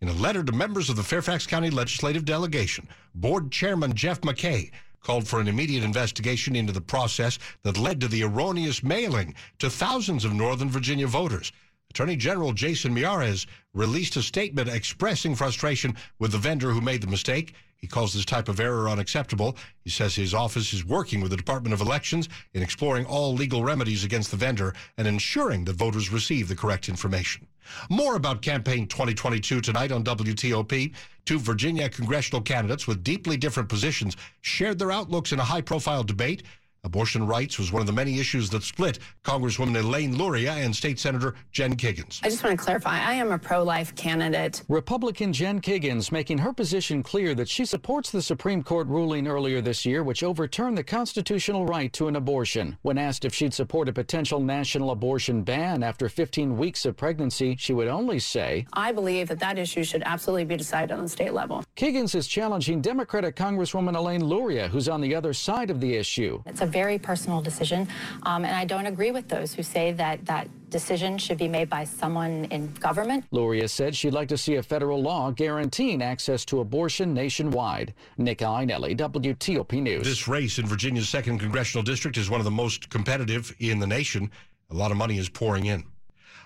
In 0.00 0.08
a 0.08 0.12
letter 0.12 0.44
to 0.44 0.52
members 0.52 0.88
of 0.88 0.96
the 0.96 1.02
Fairfax 1.02 1.46
County 1.46 1.70
Legislative 1.70 2.24
Delegation, 2.24 2.86
Board 3.14 3.50
Chairman 3.50 3.92
Jeff 3.92 4.20
McKay 4.20 4.70
called 5.06 5.26
for 5.26 5.40
an 5.40 5.46
immediate 5.46 5.84
investigation 5.84 6.56
into 6.56 6.72
the 6.72 6.80
process 6.80 7.38
that 7.62 7.78
led 7.78 8.00
to 8.00 8.08
the 8.08 8.24
erroneous 8.24 8.82
mailing 8.82 9.34
to 9.58 9.70
thousands 9.70 10.24
of 10.24 10.34
Northern 10.34 10.68
Virginia 10.68 11.06
voters. 11.06 11.52
Attorney 11.96 12.16
General 12.16 12.52
Jason 12.52 12.94
Miyares 12.94 13.46
released 13.72 14.16
a 14.16 14.22
statement 14.22 14.68
expressing 14.68 15.34
frustration 15.34 15.96
with 16.18 16.30
the 16.30 16.36
vendor 16.36 16.70
who 16.70 16.82
made 16.82 17.00
the 17.00 17.06
mistake. 17.06 17.54
He 17.78 17.86
calls 17.86 18.12
this 18.12 18.26
type 18.26 18.50
of 18.50 18.60
error 18.60 18.90
unacceptable. 18.90 19.56
He 19.80 19.88
says 19.88 20.14
his 20.14 20.34
office 20.34 20.74
is 20.74 20.84
working 20.84 21.22
with 21.22 21.30
the 21.30 21.38
Department 21.38 21.72
of 21.72 21.80
Elections 21.80 22.28
in 22.52 22.62
exploring 22.62 23.06
all 23.06 23.32
legal 23.32 23.64
remedies 23.64 24.04
against 24.04 24.30
the 24.30 24.36
vendor 24.36 24.74
and 24.98 25.08
ensuring 25.08 25.64
that 25.64 25.76
voters 25.76 26.12
receive 26.12 26.48
the 26.48 26.54
correct 26.54 26.90
information. 26.90 27.46
More 27.88 28.16
about 28.16 28.42
Campaign 28.42 28.88
2022 28.88 29.62
tonight 29.62 29.90
on 29.90 30.04
WTOP. 30.04 30.92
Two 31.24 31.38
Virginia 31.38 31.88
congressional 31.88 32.42
candidates 32.42 32.86
with 32.86 33.04
deeply 33.04 33.38
different 33.38 33.70
positions 33.70 34.18
shared 34.42 34.78
their 34.78 34.92
outlooks 34.92 35.32
in 35.32 35.40
a 35.40 35.44
high 35.44 35.62
profile 35.62 36.04
debate. 36.04 36.42
Abortion 36.86 37.26
rights 37.26 37.58
was 37.58 37.72
one 37.72 37.80
of 37.80 37.86
the 37.88 37.92
many 37.92 38.20
issues 38.20 38.48
that 38.50 38.62
split 38.62 39.00
Congresswoman 39.24 39.76
Elaine 39.76 40.16
Luria 40.16 40.52
and 40.52 40.74
State 40.74 41.00
Senator 41.00 41.34
Jen 41.50 41.74
Kiggans. 41.74 42.20
I 42.22 42.28
just 42.28 42.44
want 42.44 42.56
to 42.56 42.64
clarify 42.64 43.00
I 43.02 43.14
am 43.14 43.32
a 43.32 43.38
pro 43.38 43.64
life 43.64 43.92
candidate. 43.96 44.62
Republican 44.68 45.32
Jen 45.32 45.60
Kiggans 45.60 46.12
making 46.12 46.38
her 46.38 46.52
position 46.52 47.02
clear 47.02 47.34
that 47.34 47.48
she 47.48 47.64
supports 47.64 48.10
the 48.10 48.22
Supreme 48.22 48.62
Court 48.62 48.86
ruling 48.86 49.26
earlier 49.26 49.60
this 49.60 49.84
year, 49.84 50.04
which 50.04 50.22
overturned 50.22 50.78
the 50.78 50.84
constitutional 50.84 51.66
right 51.66 51.92
to 51.92 52.06
an 52.06 52.14
abortion. 52.14 52.78
When 52.82 52.98
asked 52.98 53.24
if 53.24 53.34
she'd 53.34 53.52
support 53.52 53.88
a 53.88 53.92
potential 53.92 54.38
national 54.38 54.92
abortion 54.92 55.42
ban 55.42 55.82
after 55.82 56.08
15 56.08 56.56
weeks 56.56 56.86
of 56.86 56.96
pregnancy, 56.96 57.56
she 57.58 57.72
would 57.72 57.88
only 57.88 58.20
say, 58.20 58.64
I 58.74 58.92
believe 58.92 59.26
that 59.26 59.40
that 59.40 59.58
issue 59.58 59.82
should 59.82 60.04
absolutely 60.06 60.44
be 60.44 60.56
decided 60.56 60.92
on 60.92 61.02
the 61.02 61.08
state 61.08 61.34
level. 61.34 61.64
Kiggans 61.74 62.14
is 62.14 62.28
challenging 62.28 62.80
Democratic 62.80 63.34
Congresswoman 63.34 63.96
Elaine 63.96 64.24
Luria, 64.24 64.68
who's 64.68 64.88
on 64.88 65.00
the 65.00 65.16
other 65.16 65.32
side 65.32 65.68
of 65.68 65.80
the 65.80 65.92
issue. 65.92 66.40
It's 66.46 66.60
a 66.60 66.75
very 66.76 66.98
personal 66.98 67.40
decision, 67.40 67.88
um, 68.24 68.44
and 68.44 68.54
I 68.54 68.66
don't 68.66 68.84
agree 68.84 69.10
with 69.10 69.28
those 69.28 69.54
who 69.54 69.62
say 69.62 69.92
that 69.92 70.26
that 70.26 70.46
decision 70.68 71.16
should 71.16 71.38
be 71.38 71.48
made 71.48 71.70
by 71.70 71.84
someone 71.84 72.44
in 72.50 72.70
government. 72.74 73.24
Luria 73.30 73.66
said 73.66 73.96
she'd 73.96 74.12
like 74.12 74.28
to 74.28 74.36
see 74.36 74.56
a 74.56 74.62
federal 74.62 75.00
law 75.00 75.30
guaranteeing 75.30 76.02
access 76.02 76.44
to 76.44 76.60
abortion 76.60 77.14
nationwide. 77.14 77.94
Nick 78.18 78.40
Iannelli, 78.40 78.94
WTOP 78.94 79.80
News. 79.80 80.04
This 80.04 80.28
race 80.28 80.58
in 80.58 80.66
Virginia's 80.66 81.08
second 81.08 81.38
congressional 81.38 81.82
district 81.82 82.18
is 82.18 82.28
one 82.28 82.40
of 82.40 82.44
the 82.44 82.50
most 82.50 82.90
competitive 82.90 83.54
in 83.58 83.78
the 83.78 83.86
nation. 83.86 84.30
A 84.68 84.74
lot 84.74 84.90
of 84.90 84.98
money 84.98 85.16
is 85.16 85.30
pouring 85.30 85.64
in. 85.64 85.82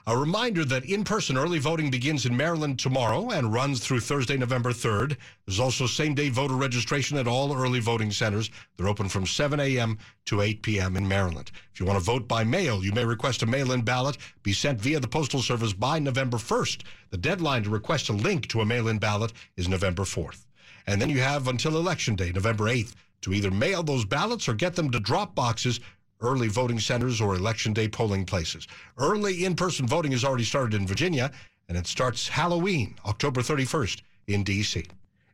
A 0.07 0.17
reminder 0.17 0.65
that 0.65 0.87
in 0.87 1.05
person 1.05 1.37
early 1.37 1.59
voting 1.59 1.91
begins 1.91 2.25
in 2.25 2.35
Maryland 2.35 2.79
tomorrow 2.79 3.31
and 3.31 3.53
runs 3.53 3.81
through 3.81 4.01
Thursday, 4.01 4.39
November 4.39 4.73
3rd. 4.73 5.19
There's 5.47 5.61
also 5.61 5.87
same 5.87 6.15
day 6.15 6.31
voter 6.31 6.55
registration 6.55 7.19
at 7.19 7.29
all 7.29 7.55
early 7.55 7.81
voting 7.81 8.11
centers. 8.11 8.51
They're 8.77 8.89
open 8.89 9.11
from 9.11 9.27
7 9.27 9.61
a.m. 9.61 9.99
to 10.25 10.41
8 10.41 10.63
p.m. 10.63 10.97
in 10.97 11.07
Maryland. 11.07 11.51
If 11.75 11.81
you 11.81 11.87
want 11.87 11.99
to 11.99 12.05
vote 12.05 12.27
by 12.27 12.45
mail, 12.45 12.83
you 12.83 12.93
may 12.93 13.05
request 13.05 13.43
a 13.43 13.47
mail 13.47 13.73
in 13.73 13.83
ballot 13.83 14.17
be 14.43 14.55
sent 14.55 14.81
via 14.81 15.01
the 15.01 15.07
Postal 15.07 15.43
Service 15.43 15.75
by 15.75 15.99
November 15.99 16.39
1st. 16.39 16.83
The 17.11 17.19
deadline 17.19 17.65
to 17.65 17.71
request 17.71 18.09
a 18.09 18.15
link 18.15 18.49
to 18.49 18.63
a 18.63 18.67
mail 18.67 18.89
in 18.89 18.99
ballot 18.99 19.35
is 19.57 19.69
November 19.69 20.05
4th. 20.05 20.47
And 20.87 21.01
then 21.01 21.11
you 21.11 21.21
have 21.21 21.47
until 21.47 21.77
Election 21.77 22.17
Day, 22.17 22.33
November 22.33 22.65
8th, 22.65 22.95
to 23.21 23.35
either 23.35 23.51
mail 23.51 23.83
those 23.83 24.07
ballots 24.07 24.49
or 24.49 24.55
get 24.55 24.77
them 24.77 24.91
to 24.93 24.99
drop 24.99 25.35
boxes 25.35 25.79
early 26.21 26.49
voting 26.49 26.79
centers 26.79 27.21
or 27.21 27.35
election 27.35 27.73
day 27.73 27.89
polling 27.89 28.25
places. 28.25 28.67
Early 28.99 29.45
in 29.45 29.55
person 29.55 29.87
voting 29.87 30.13
has 30.13 30.25
already 30.25 30.45
started 30.45 30.75
in 30.75 30.87
Virginia, 30.87 31.31
and 31.69 31.77
it 31.77 31.87
starts 31.87 32.29
Halloween, 32.29 32.97
October 33.07 33.41
31st 33.41 34.03
in 34.27 34.43
D.C. 34.43 34.85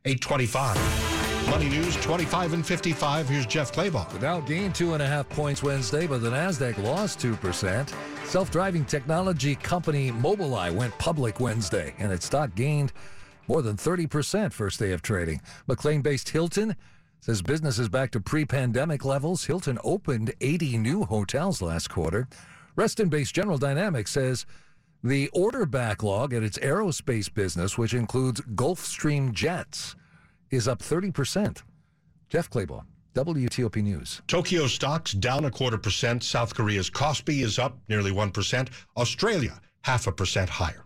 825. 0.05 1.17
Money 1.49 1.69
News 1.69 1.95
25 1.97 2.53
and 2.53 2.65
55. 2.65 3.29
Here's 3.29 3.45
Jeff 3.45 3.71
Clabaugh. 3.71 4.09
The 4.11 4.19
Dow 4.19 4.41
gained 4.41 4.75
two 4.75 4.93
and 4.93 5.01
a 5.01 5.07
half 5.07 5.29
points 5.29 5.63
Wednesday, 5.63 6.05
but 6.05 6.21
the 6.21 6.29
Nasdaq 6.29 6.77
lost 6.83 7.19
two 7.19 7.35
percent. 7.37 7.93
Self-driving 8.25 8.83
technology 8.85 9.55
company 9.55 10.11
Mobileye 10.11 10.73
went 10.73 10.97
public 10.97 11.39
Wednesday, 11.39 11.95
and 11.99 12.11
its 12.11 12.25
stock 12.25 12.53
gained 12.55 12.91
more 13.47 13.61
than 13.61 13.77
30 13.77 14.07
percent 14.07 14.53
first 14.53 14.79
day 14.79 14.91
of 14.91 15.01
trading. 15.01 15.41
McLean-based 15.67 16.29
Hilton 16.29 16.75
says 17.19 17.41
business 17.41 17.79
is 17.79 17.89
back 17.89 18.11
to 18.11 18.19
pre-pandemic 18.19 19.03
levels. 19.03 19.45
Hilton 19.45 19.79
opened 19.83 20.33
80 20.39 20.77
new 20.77 21.03
hotels 21.03 21.61
last 21.61 21.89
quarter. 21.89 22.27
Reston-based 22.75 23.33
General 23.33 23.57
Dynamics 23.57 24.11
says 24.11 24.45
the 25.03 25.29
order 25.29 25.65
backlog 25.65 26.33
at 26.33 26.43
its 26.43 26.57
aerospace 26.59 27.33
business, 27.33 27.77
which 27.77 27.93
includes 27.93 28.41
Gulfstream 28.41 29.33
jets, 29.33 29.95
is 30.51 30.67
up 30.67 30.79
30%. 30.79 31.63
Jeff 32.29 32.49
Clabaugh, 32.49 32.83
WTOP 33.13 33.81
News. 33.83 34.21
Tokyo 34.27 34.67
stocks 34.67 35.13
down 35.13 35.45
a 35.45 35.51
quarter 35.51 35.77
percent. 35.77 36.23
South 36.23 36.53
Korea's 36.53 36.89
Kospi 36.89 37.43
is 37.43 37.57
up 37.57 37.77
nearly 37.89 38.11
1%. 38.11 38.69
Australia, 38.95 39.59
half 39.81 40.07
a 40.07 40.11
percent 40.11 40.49
higher. 40.49 40.83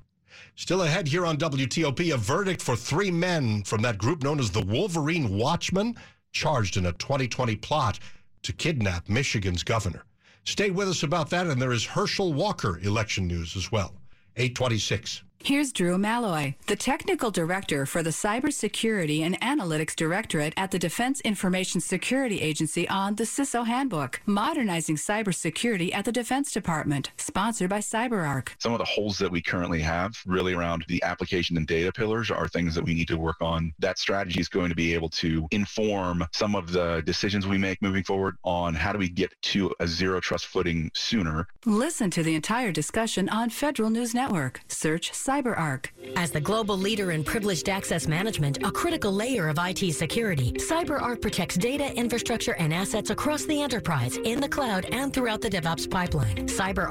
Still 0.55 0.83
ahead 0.83 1.07
here 1.07 1.25
on 1.25 1.37
WTOP, 1.37 2.13
a 2.13 2.17
verdict 2.17 2.61
for 2.61 2.75
three 2.75 3.11
men 3.11 3.63
from 3.63 3.81
that 3.81 3.97
group 3.97 4.23
known 4.23 4.39
as 4.39 4.51
the 4.51 4.61
Wolverine 4.61 5.37
Watchmen, 5.37 5.95
charged 6.31 6.77
in 6.77 6.85
a 6.85 6.93
2020 6.93 7.55
plot 7.57 7.99
to 8.43 8.53
kidnap 8.53 9.07
Michigan's 9.09 9.63
governor. 9.63 10.05
Stay 10.43 10.71
with 10.71 10.89
us 10.89 11.03
about 11.03 11.29
that, 11.29 11.47
and 11.47 11.61
there 11.61 11.71
is 11.71 11.85
Herschel 11.85 12.33
Walker 12.33 12.79
election 12.79 13.27
news 13.27 13.55
as 13.55 13.71
well. 13.71 13.95
826. 14.37 15.23
Here's 15.43 15.71
Drew 15.71 15.97
Malloy, 15.97 16.53
the 16.67 16.75
technical 16.75 17.31
director 17.31 17.87
for 17.87 18.03
the 18.03 18.11
Cybersecurity 18.11 19.21
and 19.21 19.41
Analytics 19.41 19.95
Directorate 19.95 20.53
at 20.55 20.69
the 20.69 20.77
Defense 20.77 21.19
Information 21.21 21.81
Security 21.81 22.39
Agency 22.41 22.87
on 22.87 23.15
the 23.15 23.23
CISO 23.23 23.65
Handbook, 23.65 24.21
Modernizing 24.27 24.97
Cybersecurity 24.97 25.95
at 25.95 26.05
the 26.05 26.11
Defense 26.11 26.51
Department, 26.51 27.09
sponsored 27.17 27.71
by 27.71 27.79
CyberArk. 27.79 28.49
Some 28.59 28.73
of 28.73 28.77
the 28.77 28.85
holes 28.85 29.17
that 29.17 29.31
we 29.31 29.41
currently 29.41 29.81
have, 29.81 30.15
really 30.27 30.53
around 30.53 30.85
the 30.87 31.01
application 31.01 31.57
and 31.57 31.65
data 31.65 31.91
pillars, 31.91 32.29
are 32.29 32.47
things 32.47 32.75
that 32.75 32.85
we 32.85 32.93
need 32.93 33.07
to 33.07 33.17
work 33.17 33.41
on. 33.41 33.73
That 33.79 33.97
strategy 33.97 34.39
is 34.39 34.47
going 34.47 34.69
to 34.69 34.75
be 34.75 34.93
able 34.93 35.09
to 35.09 35.47
inform 35.49 36.23
some 36.33 36.55
of 36.55 36.71
the 36.71 37.01
decisions 37.03 37.47
we 37.47 37.57
make 37.57 37.81
moving 37.81 38.03
forward 38.03 38.37
on 38.43 38.75
how 38.75 38.93
do 38.93 38.99
we 38.99 39.09
get 39.09 39.33
to 39.41 39.73
a 39.79 39.87
zero 39.87 40.19
trust 40.19 40.45
footing 40.45 40.91
sooner. 40.93 41.47
Listen 41.65 42.11
to 42.11 42.21
the 42.21 42.35
entire 42.35 42.71
discussion 42.71 43.27
on 43.27 43.49
Federal 43.49 43.89
News 43.89 44.13
Network. 44.13 44.61
Search 44.67 45.11
CyberArk. 45.31 45.85
As 46.17 46.31
the 46.31 46.41
global 46.41 46.77
leader 46.77 47.11
in 47.11 47.23
privileged 47.23 47.69
access 47.69 48.05
management, 48.05 48.61
a 48.65 48.71
critical 48.71 49.13
layer 49.13 49.47
of 49.47 49.57
IT 49.61 49.93
security, 49.93 50.51
CyberArk 50.51 51.21
protects 51.21 51.55
data, 51.55 51.95
infrastructure, 51.95 52.53
and 52.55 52.73
assets 52.73 53.11
across 53.11 53.45
the 53.45 53.61
enterprise, 53.61 54.17
in 54.17 54.41
the 54.41 54.49
cloud, 54.49 54.87
and 54.91 55.13
throughout 55.13 55.39
the 55.39 55.49
DevOps 55.49 55.89
pipeline. 55.89 56.35
CyberArk 56.47 56.89